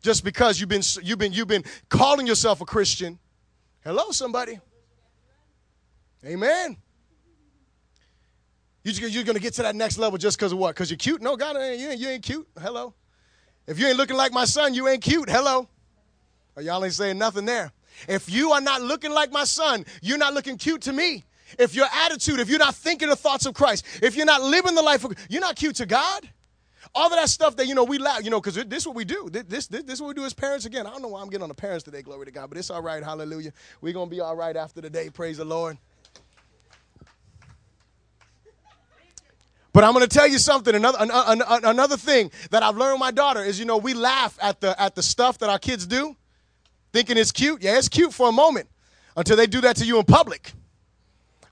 [0.00, 3.18] just because you've been, you've, been, you've been calling yourself a Christian.
[3.82, 4.60] Hello, somebody.
[6.24, 6.76] Amen.
[8.84, 10.74] You're going to get to that next level just because of what?
[10.74, 11.20] Because you're cute?
[11.20, 12.48] No, God, you ain't, you ain't cute.
[12.58, 12.94] Hello.
[13.66, 15.28] If you ain't looking like my son, you ain't cute.
[15.28, 15.68] Hello.
[16.56, 17.70] Or y'all ain't saying nothing there.
[18.08, 21.24] If you are not looking like my son, you're not looking cute to me.
[21.58, 24.74] If your attitude, if you're not thinking the thoughts of Christ, if you're not living
[24.74, 26.28] the life of, you're not cute to God.
[26.94, 28.96] All of that stuff that, you know, we laugh, you know, because this is what
[28.96, 29.28] we do.
[29.30, 30.64] This, this, this is what we do as parents.
[30.64, 32.56] Again, I don't know why I'm getting on the parents today, glory to God, but
[32.56, 33.02] it's all right.
[33.02, 33.52] Hallelujah.
[33.80, 35.10] We're to be all right after the day.
[35.10, 35.76] Praise the Lord.
[39.78, 40.74] But I'm going to tell you something.
[40.74, 44.60] Another another thing that I've learned with my daughter is, you know, we laugh at
[44.60, 46.16] the at the stuff that our kids do,
[46.92, 47.62] thinking it's cute.
[47.62, 48.68] Yeah, it's cute for a moment
[49.16, 50.52] until they do that to you in public.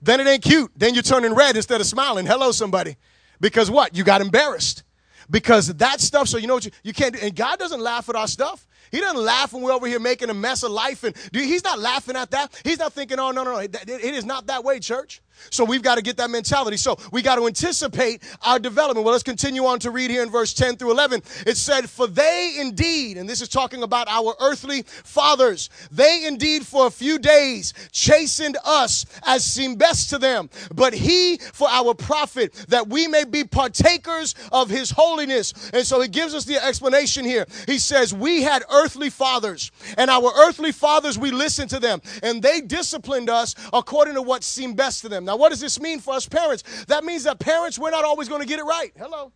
[0.02, 0.72] Then it ain't cute.
[0.74, 2.26] Then you're turning red instead of smiling.
[2.26, 2.96] Hello, somebody.
[3.40, 3.96] Because what?
[3.96, 4.82] You got embarrassed.
[5.30, 6.26] Because that stuff.
[6.26, 7.20] So you know what you, you can't do.
[7.22, 8.66] And God doesn't laugh at our stuff.
[8.90, 11.04] He doesn't laugh when we're over here making a mess of life.
[11.04, 12.60] And dude, he's not laughing at that.
[12.64, 13.58] He's not thinking, oh, no, no, no.
[13.58, 15.22] It, it is not that way, church.
[15.50, 16.76] So we've got to get that mentality.
[16.76, 19.04] So we got to anticipate our development.
[19.04, 21.22] Well, let's continue on to read here in verse 10 through 11.
[21.46, 26.66] It said, For they indeed, and this is talking about our earthly fathers, they indeed
[26.66, 31.94] for a few days chastened us as seemed best to them, but he for our
[31.94, 35.52] profit, that we may be partakers of his holiness.
[35.72, 37.46] And so he gives us the explanation here.
[37.66, 42.42] He says, We had earthly fathers, and our earthly fathers, we listened to them, and
[42.42, 45.24] they disciplined us according to what seemed best to them.
[45.26, 46.62] Now, what does this mean for us parents?
[46.86, 48.92] That means that parents, we're not always going to get it right.
[48.96, 49.32] Hello.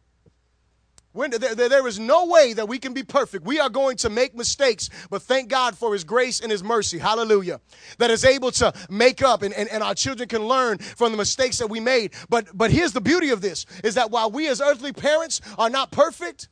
[1.12, 3.44] There, there is no way that we can be perfect.
[3.44, 6.98] We are going to make mistakes, but thank God for His grace and His mercy.
[6.98, 7.60] Hallelujah.
[7.98, 11.18] That is able to make up and, and, and our children can learn from the
[11.18, 12.12] mistakes that we made.
[12.28, 15.68] But, but here's the beauty of this is that while we as earthly parents are
[15.68, 16.48] not perfect,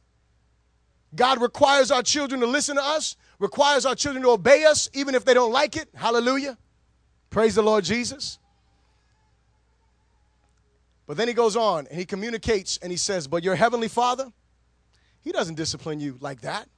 [1.14, 5.14] God requires our children to listen to us, requires our children to obey us, even
[5.14, 5.88] if they don't like it.
[5.94, 6.58] Hallelujah.
[7.30, 8.40] Praise the Lord Jesus.
[11.08, 14.30] But then he goes on and he communicates and he says, But your heavenly father,
[15.22, 16.68] he doesn't discipline you like that.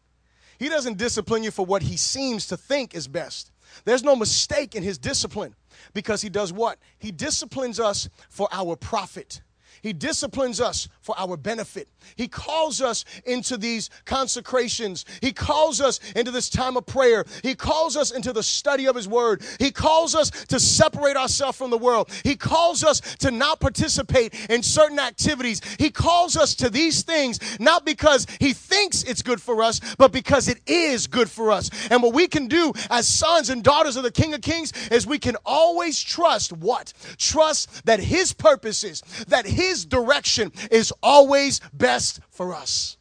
[0.56, 3.50] He doesn't discipline you for what he seems to think is best.
[3.84, 5.56] There's no mistake in his discipline
[5.94, 6.78] because he does what?
[6.98, 9.42] He disciplines us for our profit.
[9.82, 11.88] He disciplines us for our benefit.
[12.16, 15.04] He calls us into these consecrations.
[15.20, 17.24] He calls us into this time of prayer.
[17.42, 19.42] He calls us into the study of His Word.
[19.58, 22.10] He calls us to separate ourselves from the world.
[22.24, 25.60] He calls us to not participate in certain activities.
[25.78, 30.12] He calls us to these things not because He thinks it's good for us, but
[30.12, 31.70] because it is good for us.
[31.90, 35.06] And what we can do as sons and daughters of the King of Kings is
[35.06, 36.92] we can always trust what?
[37.18, 42.96] Trust that His purposes, that His direction is always best for us.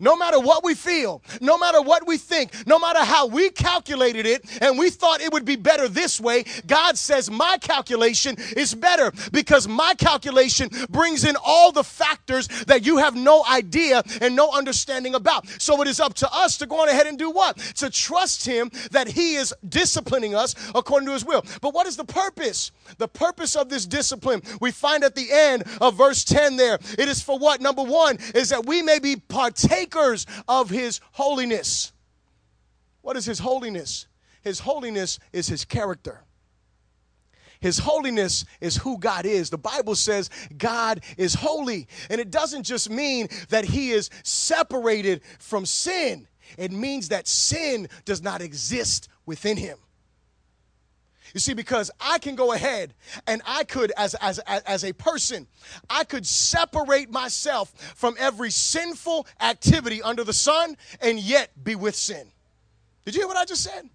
[0.00, 4.24] No matter what we feel, no matter what we think, no matter how we calculated
[4.24, 8.74] it and we thought it would be better this way, God says my calculation is
[8.74, 14.34] better because my calculation brings in all the factors that you have no idea and
[14.34, 15.46] no understanding about.
[15.60, 17.58] So it is up to us to go on ahead and do what?
[17.76, 21.44] To trust Him that He is disciplining us according to His will.
[21.60, 22.72] But what is the purpose?
[22.96, 26.78] The purpose of this discipline we find at the end of verse 10 there.
[26.98, 27.60] It is for what?
[27.60, 31.92] Number one is that we may be partakers partakers of his holiness.
[33.02, 34.06] What is his holiness?
[34.42, 36.22] His holiness is his character.
[37.60, 39.50] His holiness is who God is.
[39.50, 41.88] The Bible says God is holy.
[42.08, 46.26] And it doesn't just mean that he is separated from sin,
[46.58, 49.78] it means that sin does not exist within him.
[51.34, 52.94] You see, because I can go ahead
[53.26, 55.46] and I could, as, as, as a person,
[55.88, 61.94] I could separate myself from every sinful activity under the sun and yet be with
[61.94, 62.30] sin.
[63.04, 63.88] Did you hear what I just said?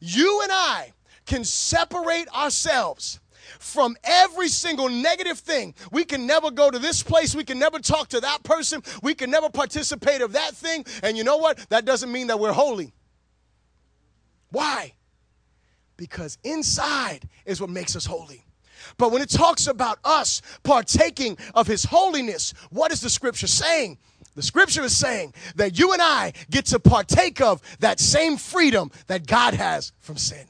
[0.00, 0.92] You and I
[1.26, 3.20] can separate ourselves
[3.58, 5.74] from every single negative thing.
[5.90, 7.34] We can never go to this place.
[7.34, 8.82] We can never talk to that person.
[9.02, 10.84] We can never participate of that thing.
[11.02, 11.58] And you know what?
[11.70, 12.92] That doesn't mean that we're holy.
[14.50, 14.94] Why?
[16.00, 18.42] Because inside is what makes us holy.
[18.96, 23.98] But when it talks about us partaking of his holiness, what is the scripture saying?
[24.34, 28.90] The scripture is saying that you and I get to partake of that same freedom
[29.08, 30.46] that God has from sin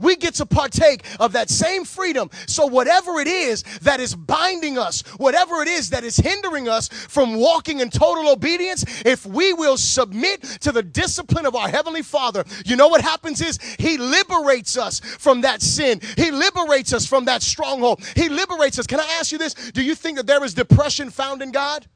[0.00, 2.30] we get to partake of that same freedom.
[2.46, 6.88] So, whatever it is that is binding us, whatever it is that is hindering us
[6.88, 12.02] from walking in total obedience, if we will submit to the discipline of our Heavenly
[12.02, 16.00] Father, you know what happens is He liberates us from that sin.
[16.16, 18.02] He liberates us from that stronghold.
[18.16, 18.86] He liberates us.
[18.86, 19.54] Can I ask you this?
[19.54, 21.86] Do you think that there is depression found in God?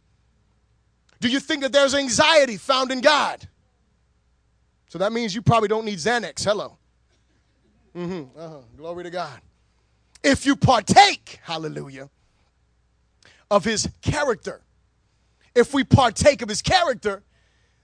[1.21, 3.49] Do you think that there's anxiety found in God?
[4.89, 6.45] So that means you probably don't need Xanax.
[6.45, 6.77] Hello.
[7.97, 8.39] Mm-hmm.
[8.39, 8.59] Uh-huh.
[8.77, 9.41] Glory to God.
[10.23, 12.09] If you partake, hallelujah,
[13.51, 14.63] of his character,
[15.55, 17.23] if we partake of his character,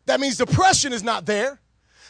[0.06, 1.60] that means depression is not there.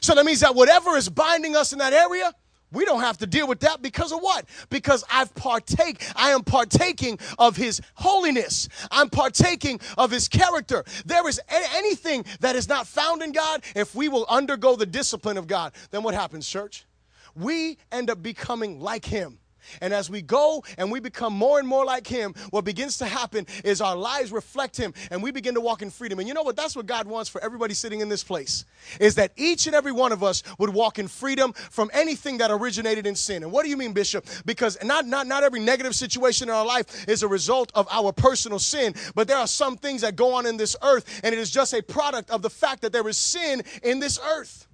[0.01, 2.33] So that means that whatever is binding us in that area,
[2.73, 4.47] we don't have to deal with that because of what?
[4.71, 8.69] Because I've partake, I am partaking of his holiness.
[8.91, 10.85] I'm partaking of his character.
[11.05, 11.41] There is
[11.75, 15.73] anything that is not found in God, if we will undergo the discipline of God,
[15.91, 16.87] then what happens, church?
[17.35, 19.39] We end up becoming like him.
[19.81, 23.07] And as we go and we become more and more like Him, what begins to
[23.07, 26.19] happen is our lives reflect Him and we begin to walk in freedom.
[26.19, 26.57] And you know what?
[26.57, 28.65] That's what God wants for everybody sitting in this place
[28.99, 32.51] is that each and every one of us would walk in freedom from anything that
[32.51, 33.43] originated in sin.
[33.43, 34.27] And what do you mean, Bishop?
[34.45, 38.13] Because not, not, not every negative situation in our life is a result of our
[38.13, 41.39] personal sin, but there are some things that go on in this earth, and it
[41.39, 44.67] is just a product of the fact that there is sin in this earth.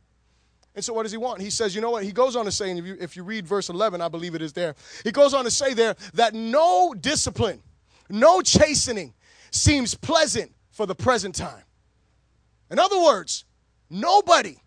[0.76, 1.40] And so, what does he want?
[1.40, 2.04] He says, you know what?
[2.04, 4.34] He goes on to say, and if you, if you read verse 11, I believe
[4.34, 4.74] it is there.
[5.04, 7.62] He goes on to say there that no discipline,
[8.10, 9.14] no chastening
[9.50, 11.62] seems pleasant for the present time.
[12.70, 13.46] In other words,
[13.88, 14.58] nobody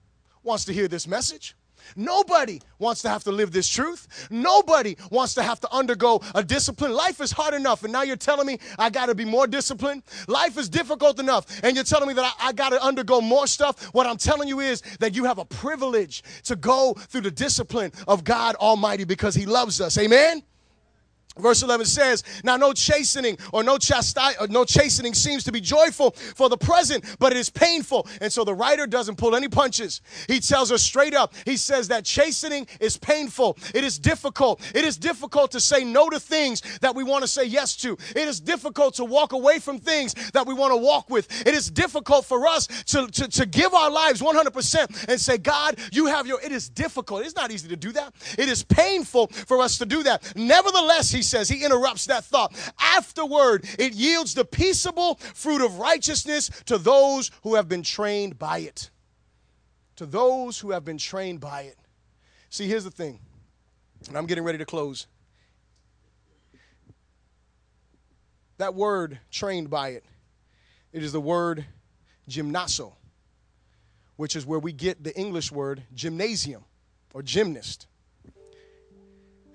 [0.41, 1.55] wants to hear this message.
[1.95, 4.27] Nobody wants to have to live this truth.
[4.29, 6.93] Nobody wants to have to undergo a discipline.
[6.93, 10.03] Life is hard enough, and now you're telling me I got to be more disciplined.
[10.27, 13.47] Life is difficult enough, and you're telling me that I, I got to undergo more
[13.47, 13.93] stuff.
[13.93, 17.91] What I'm telling you is that you have a privilege to go through the discipline
[18.07, 19.97] of God Almighty because He loves us.
[19.97, 20.43] Amen?
[21.39, 25.61] Verse 11 says, Now no chastening or no, chasti- or no chastening seems to be
[25.61, 28.07] joyful for the present, but it is painful.
[28.21, 30.01] And so the writer doesn't pull any punches.
[30.27, 31.33] He tells us straight up.
[31.45, 33.57] He says that chastening is painful.
[33.73, 34.61] It is difficult.
[34.75, 37.97] It is difficult to say no to things that we want to say yes to.
[38.15, 41.47] It is difficult to walk away from things that we want to walk with.
[41.47, 45.77] It is difficult for us to, to, to give our lives 100% and say, God,
[45.91, 47.25] you have your, it is difficult.
[47.25, 48.13] It's not easy to do that.
[48.37, 50.33] It is painful for us to do that.
[50.35, 52.53] Nevertheless, he says, he interrupts that thought.
[52.79, 58.59] Afterward, it yields the peaceable fruit of righteousness to those who have been trained by
[58.59, 58.89] it.
[59.99, 61.75] to those who have been trained by it.
[62.49, 63.19] See, here's the thing,
[64.07, 65.07] and I'm getting ready to close.
[68.59, 70.05] That word, trained by it,
[70.93, 71.65] it is the word
[72.29, 72.93] gymnaso,
[74.15, 76.63] which is where we get the English word gymnasium
[77.13, 77.87] or gymnast.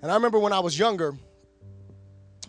[0.03, 1.17] And I remember when I was younger,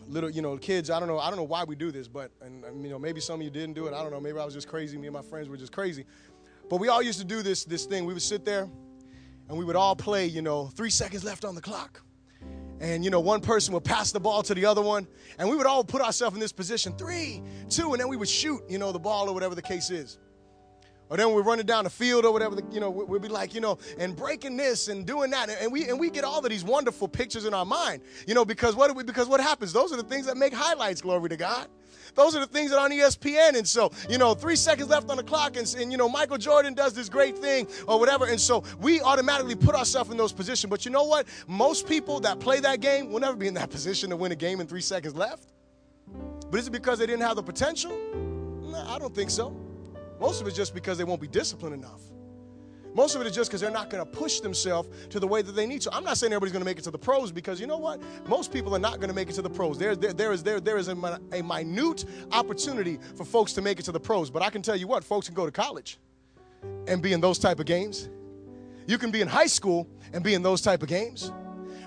[0.08, 2.30] little, you know, kids, I don't know, I don't know why we do this, but,
[2.40, 3.94] and, you know, maybe some of you didn't do it.
[3.94, 4.20] I don't know.
[4.20, 4.96] Maybe I was just crazy.
[4.98, 6.04] Me and my friends were just crazy.
[6.68, 8.04] But we all used to do this, this thing.
[8.04, 8.68] We would sit there
[9.48, 12.02] and we would all play, you know, three seconds left on the clock.
[12.80, 15.06] And, you know, one person would pass the ball to the other one.
[15.38, 18.28] And we would all put ourselves in this position three, two, and then we would
[18.28, 20.18] shoot, you know, the ball or whatever the case is.
[21.08, 23.60] Or then we're running down the field or whatever, you know, we'll be like, you
[23.60, 25.48] know, and breaking this and doing that.
[25.48, 28.44] And we and we get all of these wonderful pictures in our mind, you know,
[28.44, 29.72] because what we, because what happens?
[29.72, 31.68] Those are the things that make highlights, glory to God.
[32.16, 33.56] Those are the things that are on ESPN.
[33.56, 36.38] And so, you know, three seconds left on the clock, and, and you know, Michael
[36.38, 38.24] Jordan does this great thing or whatever.
[38.26, 40.70] And so we automatically put ourselves in those positions.
[40.70, 41.26] But you know what?
[41.46, 44.36] Most people that play that game will never be in that position to win a
[44.36, 45.52] game in three seconds left.
[46.50, 47.96] But is it because they didn't have the potential?
[48.62, 49.54] No, I don't think so.
[50.20, 52.00] Most of it's just because they won't be disciplined enough.
[52.96, 55.42] Most of it is just because they're not going to push themselves to the way
[55.42, 55.94] that they need to.
[55.94, 58.00] I'm not saying everybody's going to make it to the pros because you know what?
[58.26, 59.78] Most people are not going to make it to the pros.
[59.78, 63.78] There, there, there is, there, there is a, a minute opportunity for folks to make
[63.78, 64.30] it to the pros.
[64.30, 65.98] But I can tell you what, folks can go to college
[66.88, 68.08] and be in those type of games.
[68.86, 71.30] You can be in high school and be in those type of games.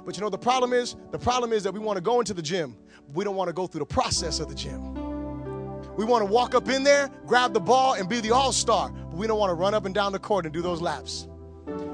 [0.06, 2.36] But you know the problem is, the problem is that we want to go into
[2.36, 2.78] the gym.
[3.16, 5.09] We don't want to go through the process of the gym.
[6.00, 8.90] We want to walk up in there, grab the ball, and be the all star,
[8.90, 11.28] but we don't want to run up and down the court and do those laps.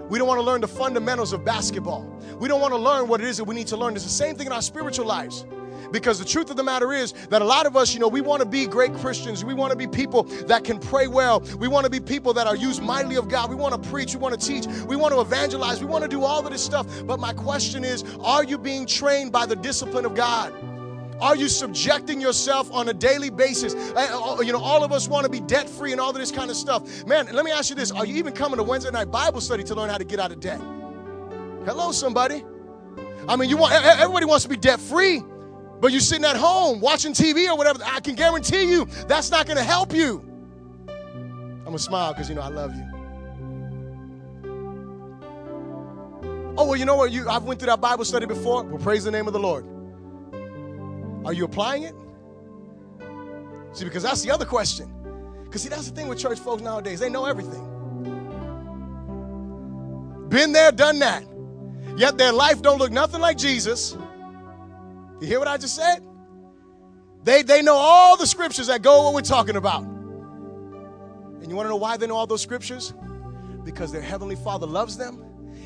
[0.10, 2.03] We don't want to learn the fundamentals of basketball.
[2.39, 3.95] We don't want to learn what it is that we need to learn.
[3.95, 5.47] It's the same thing in our spiritual lives.
[5.91, 8.22] Because the truth of the matter is that a lot of us, you know, we
[8.22, 9.43] want to be great Christians.
[9.43, 11.39] We want to be people that can pray well.
[11.58, 13.49] We want to be people that are used mightily of God.
[13.49, 14.14] We want to preach.
[14.14, 14.68] We want to teach.
[14.86, 15.80] We want to evangelize.
[15.80, 16.86] We want to do all of this stuff.
[17.08, 20.53] But my question is are you being trained by the discipline of God?
[21.22, 23.74] Are you subjecting yourself on a daily basis?
[23.74, 26.16] Uh, uh, you know, all of us want to be debt free and all of
[26.16, 27.05] this kind of stuff.
[27.05, 29.63] Man, let me ask you this Are you even coming to Wednesday night Bible study
[29.63, 30.59] to learn how to get out of debt?
[31.66, 32.43] Hello, somebody.
[33.28, 35.24] I mean, you want everybody wants to be debt free,
[35.80, 37.80] but you're sitting at home watching TV or whatever.
[37.84, 40.24] I can guarantee you that's not going to help you.
[40.88, 42.84] I'm gonna smile because you know I love you.
[46.57, 47.11] Oh well, you know what?
[47.11, 48.63] You I've went through that Bible study before.
[48.63, 49.66] Well, praise the name of the Lord.
[51.26, 51.95] Are you applying it?
[53.73, 54.91] See, because that's the other question.
[55.43, 56.99] Because, see, that's the thing with church folks nowadays.
[56.99, 57.71] They know everything.
[60.30, 61.23] Been there, done that.
[61.97, 63.97] Yet their life don't look nothing like Jesus.
[65.19, 66.05] You hear what I just said?
[67.23, 69.84] They, they know all the scriptures that go what we're talking about.
[69.84, 72.93] And you want to know why they know all those scriptures?
[73.63, 75.23] Because their Heavenly Father loves them,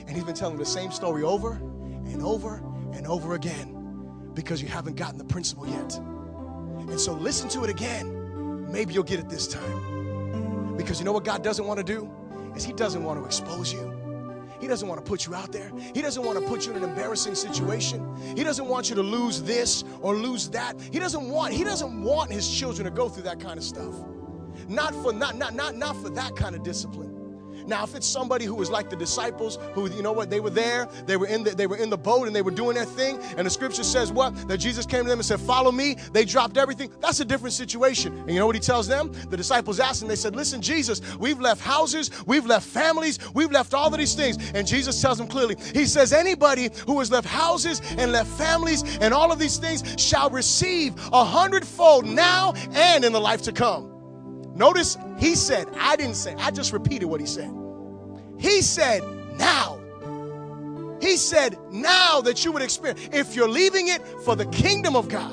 [0.07, 3.79] and He's been telling the same story over and over and over again
[4.34, 5.98] because you haven't gotten the principle yet.
[5.98, 8.72] And so listen to it again.
[8.72, 10.76] Maybe you'll get it this time.
[10.78, 12.10] Because you know what God doesn't want to do?
[12.56, 14.00] Is He doesn't want to expose you.
[14.60, 15.72] He doesn't want to put you out there.
[15.94, 18.06] He doesn't want to put you in an embarrassing situation.
[18.36, 20.80] He doesn't want you to lose this or lose that.
[20.92, 23.96] He doesn't want he doesn't want his children to go through that kind of stuff.
[24.68, 27.18] Not for not not not not for that kind of discipline.
[27.70, 30.49] Now, if it's somebody who was like the disciples, who you know what, they were
[30.49, 32.86] there, they were in the, they were in the boat and they were doing their
[32.86, 34.36] thing, and the scripture says what?
[34.47, 36.91] That Jesus came to them and said, "Follow me." They dropped everything.
[36.99, 38.17] That's a different situation.
[38.17, 39.11] And you know what he tells them?
[39.30, 40.07] The disciples asked him.
[40.07, 44.15] They said, "Listen, Jesus, we've left houses, we've left families, we've left all of these
[44.15, 45.55] things." And Jesus tells them clearly.
[45.74, 49.84] He says, "Anybody who has left houses and left families and all of these things
[50.01, 53.99] shall receive a hundredfold now and in the life to come."
[54.60, 57.49] Notice he said, I didn't say, I just repeated what he said.
[58.38, 59.01] He said,
[59.38, 59.80] now.
[61.01, 65.07] He said, now that you would experience, if you're leaving it for the kingdom of
[65.07, 65.32] God,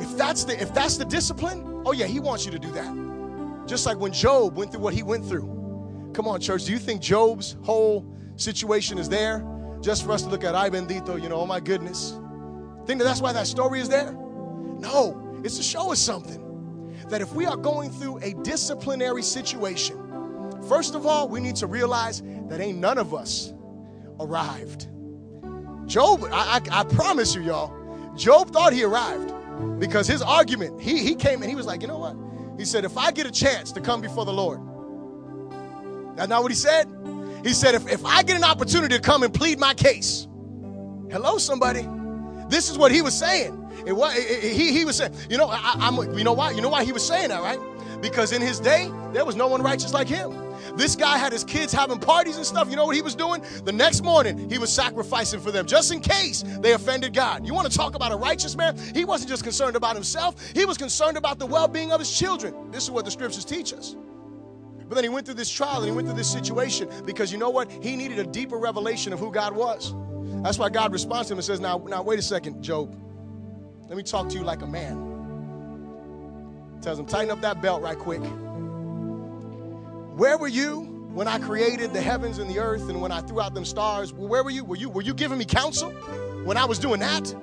[0.00, 3.66] if that's the if that's the discipline, oh yeah, he wants you to do that.
[3.66, 6.10] Just like when Job went through what he went through.
[6.14, 6.64] Come on, church.
[6.64, 9.46] Do you think Job's whole situation is there
[9.82, 12.18] just for us to look at ay bendito, you know, oh my goodness?
[12.86, 14.12] Think that that's why that story is there?
[14.12, 16.49] No, it's to show us something
[17.10, 19.96] that if we are going through a disciplinary situation,
[20.68, 23.52] first of all, we need to realize that ain't none of us
[24.18, 24.88] arrived.
[25.86, 27.74] Job, I, I, I promise you, y'all,
[28.16, 29.32] Job thought he arrived
[29.78, 32.16] because his argument, he, he came and he was like, you know what?
[32.58, 34.60] He said, if I get a chance to come before the Lord,
[36.16, 36.86] that's not what he said.
[37.42, 40.28] He said, if, if I get an opportunity to come and plead my case,
[41.10, 41.88] hello, somebody.
[42.48, 43.56] This is what he was saying.
[43.86, 46.50] It was, it, it, he, he was saying, you know, I, am you know why?
[46.50, 47.58] You know why he was saying that, right?
[48.00, 50.50] Because in his day, there was no one righteous like him.
[50.76, 52.70] This guy had his kids having parties and stuff.
[52.70, 53.42] You know what he was doing?
[53.64, 57.46] The next morning, he was sacrificing for them just in case they offended God.
[57.46, 58.78] You want to talk about a righteous man?
[58.94, 62.16] He wasn't just concerned about himself, he was concerned about the well being of his
[62.16, 62.70] children.
[62.70, 63.96] This is what the scriptures teach us.
[64.88, 67.38] But then he went through this trial and he went through this situation because you
[67.38, 67.70] know what?
[67.70, 69.94] He needed a deeper revelation of who God was.
[70.42, 72.96] That's why God responds to him and says, Now, now wait a second, Job.
[73.90, 75.08] Let me talk to you like a man.
[76.80, 78.22] Tells him, tighten up that belt right quick.
[80.16, 80.82] Where were you
[81.12, 84.12] when I created the heavens and the earth and when I threw out them stars?
[84.12, 84.64] Where were you?
[84.64, 85.90] Were you were you giving me counsel
[86.44, 87.34] when I was doing that?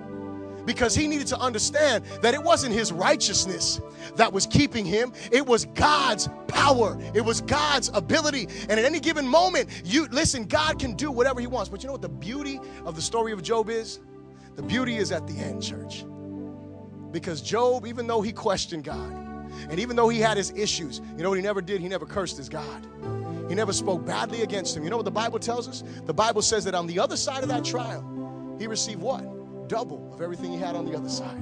[0.65, 3.81] Because he needed to understand that it wasn't his righteousness
[4.15, 5.11] that was keeping him.
[5.33, 6.97] It was God's power.
[7.13, 8.47] It was God's ability.
[8.69, 11.67] And at any given moment, you listen, God can do whatever he wants.
[11.67, 13.99] But you know what the beauty of the story of Job is?
[14.55, 16.05] The beauty is at the end, church.
[17.11, 19.11] Because Job, even though he questioned God,
[19.69, 21.81] and even though he had his issues, you know what he never did?
[21.81, 22.85] He never cursed his God.
[23.49, 24.83] He never spoke badly against him.
[24.83, 25.83] You know what the Bible tells us?
[26.05, 29.67] The Bible says that on the other side of that trial, he received what?
[29.69, 31.41] Double of everything he had on the other side.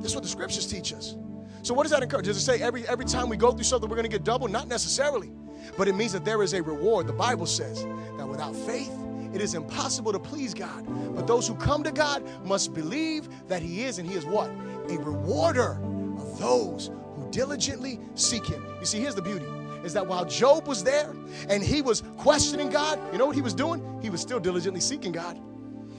[0.00, 1.16] This is what the scriptures teach us.
[1.62, 2.26] So what does that encourage?
[2.26, 4.48] Does it say every every time we go through something we're going to get double?
[4.48, 5.32] Not necessarily.
[5.78, 7.06] But it means that there is a reward.
[7.06, 7.84] The Bible says
[8.18, 8.92] that without faith,
[9.34, 10.86] it is impossible to please God.
[11.14, 14.50] But those who come to God must believe that He is, and He is what?
[14.88, 15.80] A rewarder
[16.18, 18.64] of those who diligently seek Him.
[18.80, 19.46] You see, here's the beauty
[19.84, 21.12] is that while Job was there
[21.48, 23.98] and he was questioning God, you know what he was doing?
[24.00, 25.40] He was still diligently seeking God.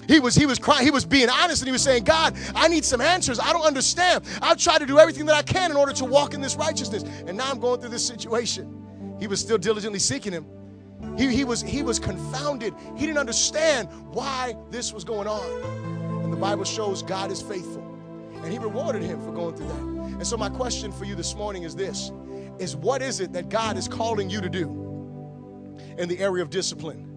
[0.07, 2.67] He was he was crying, he was being honest and he was saying, "God, I
[2.67, 3.39] need some answers.
[3.39, 4.25] I don't understand.
[4.41, 7.03] I've tried to do everything that I can in order to walk in this righteousness,
[7.25, 10.45] and now I'm going through this situation." He was still diligently seeking him.
[11.17, 12.73] He, he was he was confounded.
[12.95, 16.23] He didn't understand why this was going on.
[16.23, 17.81] And the Bible shows God is faithful.
[18.43, 19.79] And he rewarded him for going through that.
[20.17, 22.11] And so my question for you this morning is this
[22.59, 24.67] is what is it that God is calling you to do
[25.97, 27.09] in the area of discipline?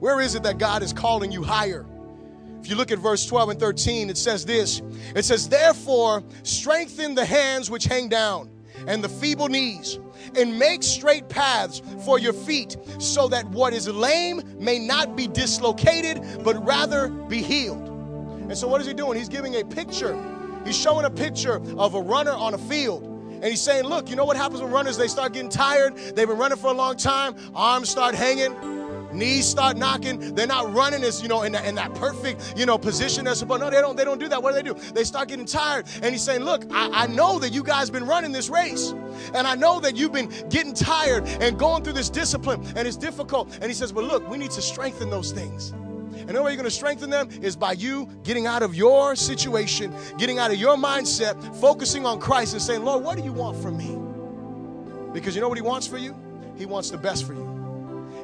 [0.00, 1.86] Where is it that God is calling you higher?
[2.60, 4.80] If you look at verse 12 and 13, it says this
[5.14, 8.50] It says, Therefore, strengthen the hands which hang down
[8.86, 9.98] and the feeble knees,
[10.36, 15.26] and make straight paths for your feet, so that what is lame may not be
[15.26, 17.88] dislocated, but rather be healed.
[18.48, 19.18] And so, what is he doing?
[19.18, 20.20] He's giving a picture.
[20.64, 23.02] He's showing a picture of a runner on a field.
[23.04, 25.96] And he's saying, look, you know what happens when runners, they start getting tired.
[25.96, 27.34] They've been running for a long time.
[27.54, 28.54] Arms start hanging.
[29.14, 30.34] Knees start knocking.
[30.34, 33.34] They're not running as, you know, in that, in that perfect, you know, position they're
[33.34, 33.60] supposed.
[33.60, 34.42] No, they don't, they don't do that.
[34.42, 34.74] What do they do?
[34.92, 35.86] They start getting tired.
[36.02, 38.92] And he's saying, look, I, I know that you guys been running this race.
[39.34, 42.96] And I know that you've been getting tired and going through this discipline and it's
[42.96, 43.52] difficult.
[43.54, 45.72] And he says, but look, we need to strengthen those things.
[46.26, 49.14] And the way you're going to strengthen them is by you getting out of your
[49.14, 53.32] situation, getting out of your mindset, focusing on Christ and saying, Lord, what do you
[53.32, 55.12] want from me?
[55.12, 56.16] Because you know what He wants for you?
[56.56, 57.53] He wants the best for you.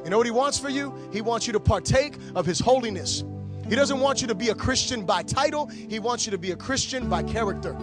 [0.03, 0.93] You know what He wants for you?
[1.11, 3.23] He wants you to partake of His holiness.
[3.67, 6.51] He doesn't want you to be a Christian by title, He wants you to be
[6.51, 7.75] a Christian by character.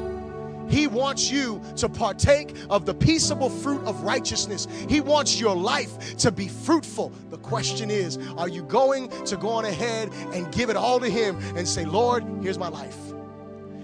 [0.69, 4.69] He wants you to partake of the peaceable fruit of righteousness.
[4.89, 7.11] He wants your life to be fruitful.
[7.31, 11.09] The question is are you going to go on ahead and give it all to
[11.09, 12.97] Him and say, Lord, here's my life?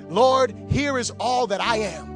[0.08, 2.13] Lord, here is all that I am.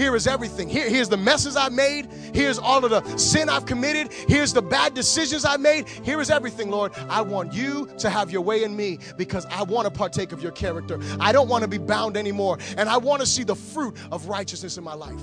[0.00, 0.66] Here is everything.
[0.66, 2.08] Here, here's the messes I've made.
[2.32, 4.10] Here's all of the sin I've committed.
[4.10, 5.90] Here's the bad decisions I've made.
[5.90, 6.92] Here is everything, Lord.
[7.10, 10.42] I want you to have your way in me because I want to partake of
[10.42, 10.98] your character.
[11.20, 12.56] I don't want to be bound anymore.
[12.78, 15.20] And I want to see the fruit of righteousness in my life.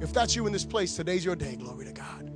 [0.00, 1.54] If that's you in this place, today's your day.
[1.54, 2.29] Glory to God.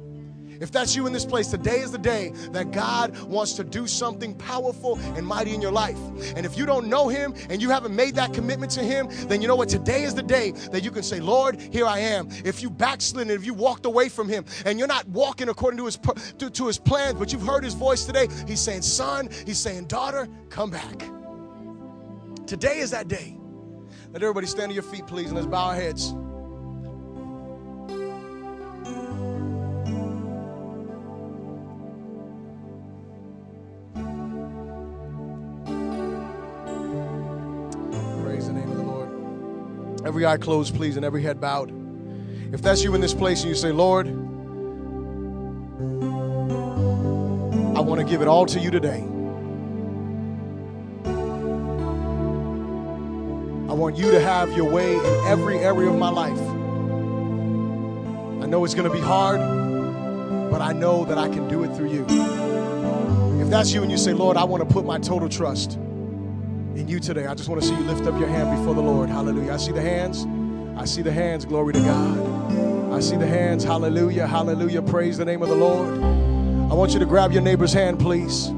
[0.61, 3.87] If that's you in this place, today is the day that God wants to do
[3.87, 5.99] something powerful and mighty in your life.
[6.37, 9.43] And if you don't know Him and you haven't made that commitment to Him, then
[9.43, 9.69] you know what?
[9.69, 12.29] Today is the day that you can say, Lord, here I am.
[12.45, 15.87] If you backslidden, if you walked away from Him and you're not walking according to
[15.87, 15.99] His,
[16.39, 19.87] to, to his plans, but you've heard His voice today, He's saying, Son, He's saying,
[19.87, 21.09] Daughter, come back.
[22.47, 23.37] Today is that day.
[24.13, 26.15] Let everybody stand to your feet, please, and let's bow our heads.
[40.15, 41.73] Every eye closed, please, and every head bowed.
[42.55, 44.07] If that's you in this place and you say, Lord,
[47.77, 49.01] I want to give it all to you today.
[53.69, 56.39] I want you to have your way in every area of my life.
[58.41, 59.41] I know it's going to be hard,
[60.49, 62.05] but I know that I can do it through you.
[63.43, 65.77] If that's you and you say, Lord, I want to put my total trust
[66.85, 67.27] in you today.
[67.27, 69.09] I just want to see you lift up your hand before the Lord.
[69.09, 69.53] Hallelujah.
[69.53, 70.27] I see the hands.
[70.79, 71.45] I see the hands.
[71.45, 72.93] Glory to God.
[72.93, 73.65] I see the hands.
[73.65, 74.27] Hallelujah.
[74.27, 74.83] Hallelujah.
[74.83, 76.03] Praise the name of the Lord.
[76.71, 78.49] I want you to grab your neighbor's hand, please.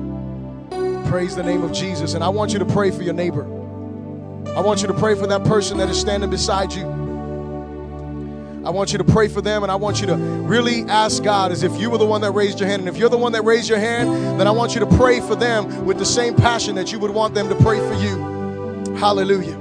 [1.08, 2.14] Praise the name of Jesus.
[2.14, 3.44] And I want you to pray for your neighbor.
[4.56, 6.84] I want you to pray for that person that is standing beside you.
[8.66, 11.52] I want you to pray for them and I want you to really ask God
[11.52, 12.80] as if you were the one that raised your hand.
[12.80, 15.20] And if you're the one that raised your hand, then I want you to pray
[15.20, 18.97] for them with the same passion that you would want them to pray for you.
[18.97, 19.56] Hallelujah.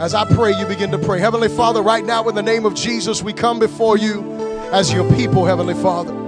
[0.00, 1.20] As I pray, you begin to pray.
[1.20, 4.24] Heavenly Father, right now in the name of Jesus, we come before you
[4.72, 6.21] as your people, Heavenly Father.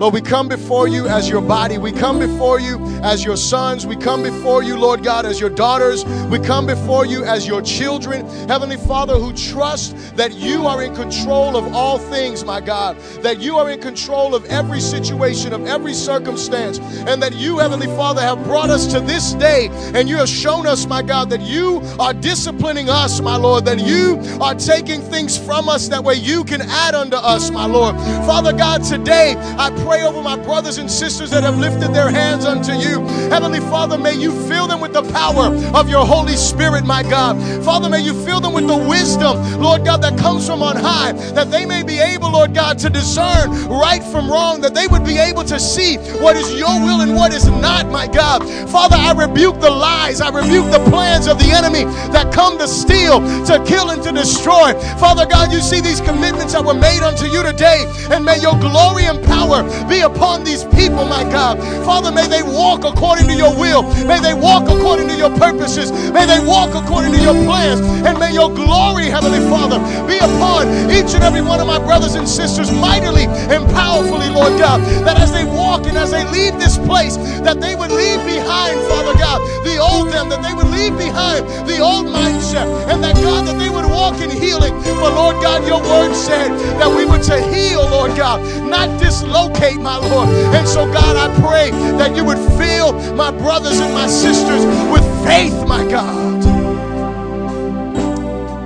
[0.00, 1.76] Lord, we come before you as your body.
[1.76, 3.86] We come before you as your sons.
[3.86, 6.06] We come before you, Lord God, as your daughters.
[6.30, 8.26] We come before you as your children.
[8.48, 13.40] Heavenly Father, who trust that you are in control of all things, my God, that
[13.40, 18.22] you are in control of every situation, of every circumstance, and that you, Heavenly Father,
[18.22, 19.68] have brought us to this day.
[19.92, 23.80] And you have shown us, my God, that you are disciplining us, my Lord, that
[23.80, 27.96] you are taking things from us that way you can add unto us, my Lord.
[28.24, 32.08] Father God, today I pray pray over my brothers and sisters that have lifted their
[32.08, 33.00] hands unto you.
[33.28, 37.34] Heavenly Father, may you fill them with the power of your Holy Spirit, my God.
[37.64, 41.10] Father, may you fill them with the wisdom, Lord God, that comes from on high,
[41.34, 45.04] that they may be able, Lord God, to discern right from wrong, that they would
[45.04, 48.46] be able to see what is your will and what is not, my God.
[48.70, 51.82] Father, I rebuke the lies, I rebuke the plans of the enemy
[52.14, 54.72] that come to steal, to kill, and to destroy.
[55.02, 58.54] Father God, you see these commitments that were made unto you today, and may your
[58.60, 61.58] glory and power be upon these people, my God.
[61.84, 63.82] Father, may they walk according to your will.
[64.06, 65.92] May they walk according to your purposes.
[66.12, 67.80] May they walk according to your plans.
[68.06, 72.14] And may your glory, Heavenly Father, be upon each and every one of my brothers
[72.14, 74.80] and sisters mightily and powerfully, Lord God.
[75.04, 77.16] That as they walk and as they leave this place,
[77.46, 81.46] that they would leave behind, Father God, the old them, that they would leave behind
[81.68, 84.74] the old mindset, and that God, that they would walk in healing.
[84.98, 86.50] For Lord God, your word said
[86.80, 90.28] that we were to heal, Lord God, not dislocate my Lord.
[90.54, 95.04] And so, God, I pray that you would fill my brothers and my sisters with
[95.26, 96.44] faith, my God.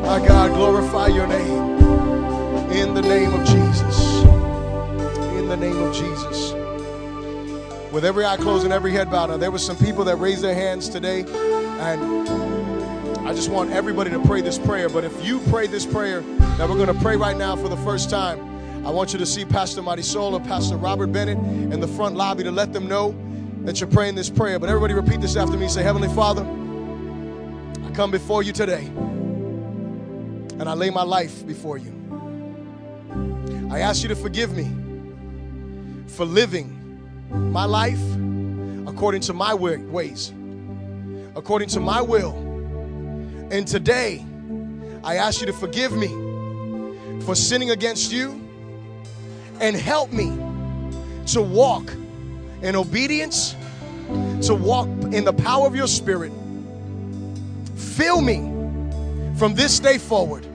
[0.03, 1.65] My God, glorify your name
[2.71, 4.23] in the name of Jesus.
[5.35, 6.53] In the name of Jesus.
[7.93, 10.43] With every eye closed and every head bowed, now there were some people that raised
[10.43, 12.29] their hands today, and
[13.27, 14.89] I just want everybody to pray this prayer.
[14.89, 17.77] But if you pray this prayer that we're going to pray right now for the
[17.79, 18.53] first time,
[18.85, 22.44] I want you to see Pastor Marisol or Pastor Robert Bennett in the front lobby
[22.44, 23.15] to let them know
[23.62, 24.59] that you're praying this prayer.
[24.59, 25.69] But everybody repeat this after me.
[25.69, 28.85] Say, Heavenly Father, I come before you today
[30.59, 31.93] and I lay my life before you.
[33.70, 34.70] I ask you to forgive me
[36.06, 36.70] for living
[37.31, 38.02] my life
[38.86, 40.31] according to my ways,
[41.35, 42.35] according to my will.
[43.51, 44.27] And today,
[45.02, 46.09] I ask you to forgive me
[47.23, 48.44] for sinning against you
[49.60, 50.36] and help me
[51.26, 51.90] to walk
[52.62, 53.55] in obedience,
[54.43, 56.32] to walk in the power of your spirit.
[57.76, 58.39] Fill me
[59.39, 60.47] from this day forward.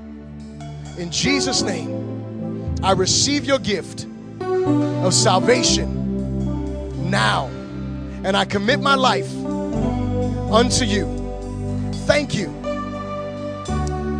[0.97, 4.05] In Jesus' name, I receive your gift
[4.41, 7.47] of salvation now,
[8.23, 9.33] and I commit my life
[10.51, 11.05] unto you.
[12.05, 12.49] Thank you.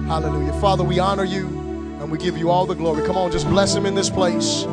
[0.08, 0.54] Hallelujah.
[0.60, 1.59] Father, we honor you
[2.10, 3.06] and we give you all the glory.
[3.06, 4.64] Come on, just bless him in this place.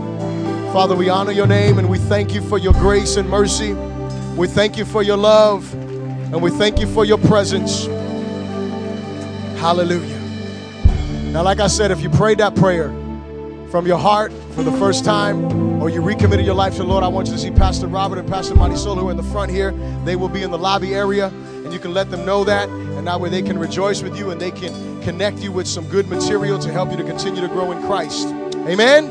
[0.72, 3.74] Father, we honor your name and we thank you for your grace and mercy.
[4.38, 7.84] We thank you for your love and we thank you for your presence.
[9.60, 10.18] Hallelujah.
[11.30, 12.88] Now, like I said, if you prayed that prayer
[13.70, 17.04] from your heart for the first time or you recommitted your life to the Lord,
[17.04, 19.50] I want you to see Pastor Robert and Pastor Marisol who are in the front
[19.52, 19.72] here.
[20.06, 22.70] They will be in the lobby area and you can let them know that.
[23.06, 25.88] And that way they can rejoice with you and they can connect you with some
[25.90, 28.26] good material to help you to continue to grow in Christ.
[28.66, 29.10] Amen.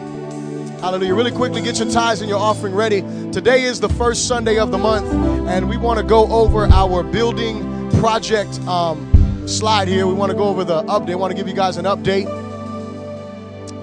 [0.81, 1.15] Hallelujah.
[1.15, 3.03] Really quickly get your tithes and your offering ready.
[3.31, 5.07] Today is the first Sunday of the month,
[5.47, 10.05] and we want to go over our building project um, slide here.
[10.07, 11.17] We want to go over the update.
[11.17, 12.44] Want to give you guys an update.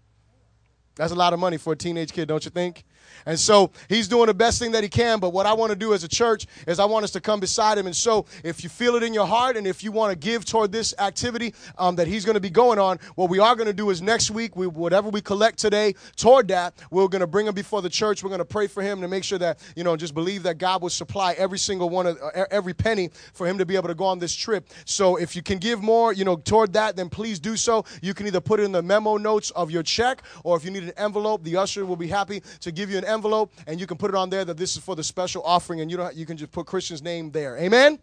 [0.96, 2.84] That's a lot of money for a teenage kid, don't you think?
[3.26, 5.20] And so he's doing the best thing that he can.
[5.20, 7.40] But what I want to do as a church is I want us to come
[7.40, 7.86] beside him.
[7.86, 10.46] And so if you feel it in your heart and if you want to give
[10.46, 13.68] toward this activity um, that he's going to be going on, what we are going
[13.68, 17.28] to do is next week, we, whatever we collect today toward that, we're going to
[17.28, 18.24] bring him before the church.
[18.24, 20.58] We're going to pray for him to make sure that, you know, just believe that
[20.58, 23.88] God will supply every single one of uh, every penny for him to be able
[23.88, 24.70] to go on this trip.
[24.86, 27.86] So if you can give more, you know, toward that, then please do so.
[28.02, 30.72] You can either put it in the memo notes of your check or if you
[30.72, 33.88] need an envelope, the usher will be happy to give you an envelope and you
[33.88, 36.16] can put it on there that this is for the special offering and you don't
[36.16, 37.58] you can just put Christian's name there.
[37.58, 38.00] Amen.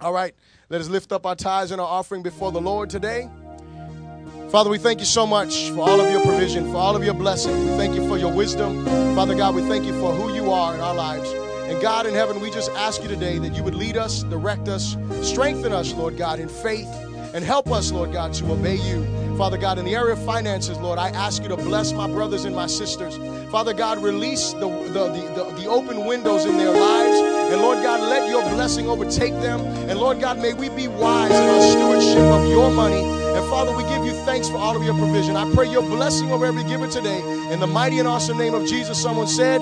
[0.00, 0.34] All right.
[0.68, 3.28] Let us lift up our tithes and our offering before the Lord today.
[4.50, 7.14] Father, we thank you so much for all of your provision, for all of your
[7.14, 7.58] blessing.
[7.66, 8.84] We thank you for your wisdom.
[9.14, 11.30] Father God, we thank you for who you are in our lives.
[11.68, 14.68] And God in heaven, we just ask you today that you would lead us, direct
[14.68, 16.88] us, strengthen us, Lord God, in faith,
[17.36, 19.04] and help us, Lord God, to obey you.
[19.36, 22.46] Father God, in the area of finances, Lord, I ask you to bless my brothers
[22.46, 23.18] and my sisters.
[23.50, 27.18] Father God, release the, the, the, the, open windows in their lives.
[27.52, 29.60] And Lord God, let your blessing overtake them.
[29.90, 33.02] And Lord God, may we be wise in our stewardship of your money.
[33.02, 35.36] And Father, we give you thanks for all of your provision.
[35.36, 37.20] I pray your blessing over every giver today.
[37.52, 39.60] In the mighty and awesome name of Jesus, someone said,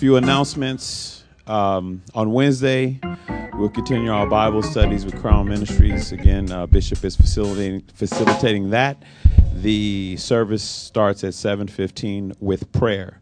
[0.00, 1.24] few announcements.
[1.46, 2.98] Um, on Wednesday,
[3.52, 6.10] we'll continue our Bible studies with Crown Ministries.
[6.10, 9.02] Again, uh, Bishop is facilitating facilitating that.
[9.56, 13.20] The service starts at 7:15 with prayer.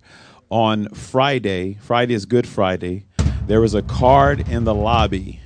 [0.50, 3.06] On Friday, Friday is Good Friday.
[3.48, 5.40] There was a card in the lobby,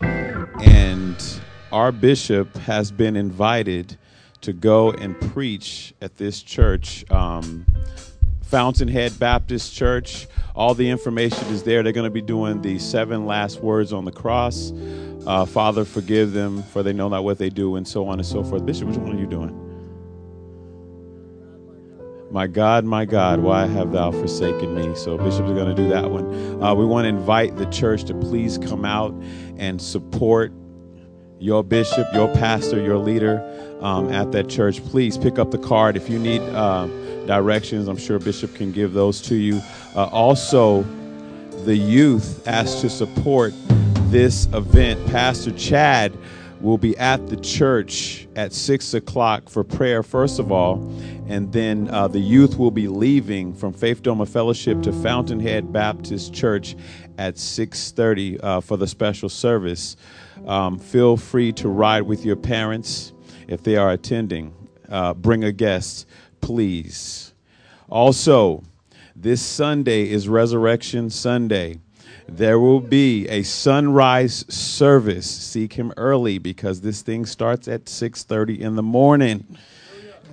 [0.00, 1.16] and
[1.70, 3.96] our bishop has been invited
[4.40, 7.08] to go and preach at this church.
[7.08, 7.66] Um,
[8.56, 10.26] Fountainhead Baptist Church.
[10.54, 11.82] All the information is there.
[11.82, 14.72] They're going to be doing the seven last words on the cross.
[15.26, 18.26] Uh, Father, forgive them, for they know not what they do, and so on and
[18.26, 18.64] so forth.
[18.64, 19.52] Bishop, which one are you doing?
[22.30, 24.96] My God, my God, why have thou forsaken me?
[24.96, 26.62] So, Bishop's is going to do that one.
[26.62, 29.12] Uh, we want to invite the church to please come out
[29.58, 30.50] and support
[31.38, 33.44] your bishop, your pastor, your leader
[33.82, 34.82] um, at that church.
[34.82, 36.40] Please pick up the card if you need.
[36.40, 36.88] Uh,
[37.26, 37.88] directions.
[37.88, 39.60] I'm sure Bishop can give those to you.
[39.94, 40.82] Uh, also,
[41.64, 43.52] the youth asked to support
[44.10, 45.04] this event.
[45.08, 46.16] Pastor Chad
[46.60, 50.76] will be at the church at six o'clock for prayer, first of all,
[51.28, 56.32] and then uh, the youth will be leaving from Faith Dome Fellowship to Fountainhead Baptist
[56.32, 56.76] Church
[57.18, 59.96] at 6:30 uh, for the special service.
[60.46, 63.12] Um, feel free to ride with your parents
[63.48, 64.54] if they are attending.
[64.88, 66.06] Uh, bring a guest
[66.46, 67.32] please.
[67.88, 68.62] Also,
[69.16, 71.80] this Sunday is Resurrection Sunday.
[72.28, 75.28] There will be a sunrise service.
[75.28, 79.58] Seek him early because this thing starts at 6:30 in the morning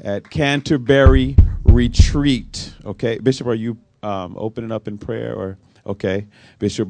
[0.04, 2.76] at Canterbury Retreat.
[2.86, 5.58] Okay, Bishop, are you um, opening up in prayer or
[5.88, 6.28] okay,
[6.60, 6.90] Bishop?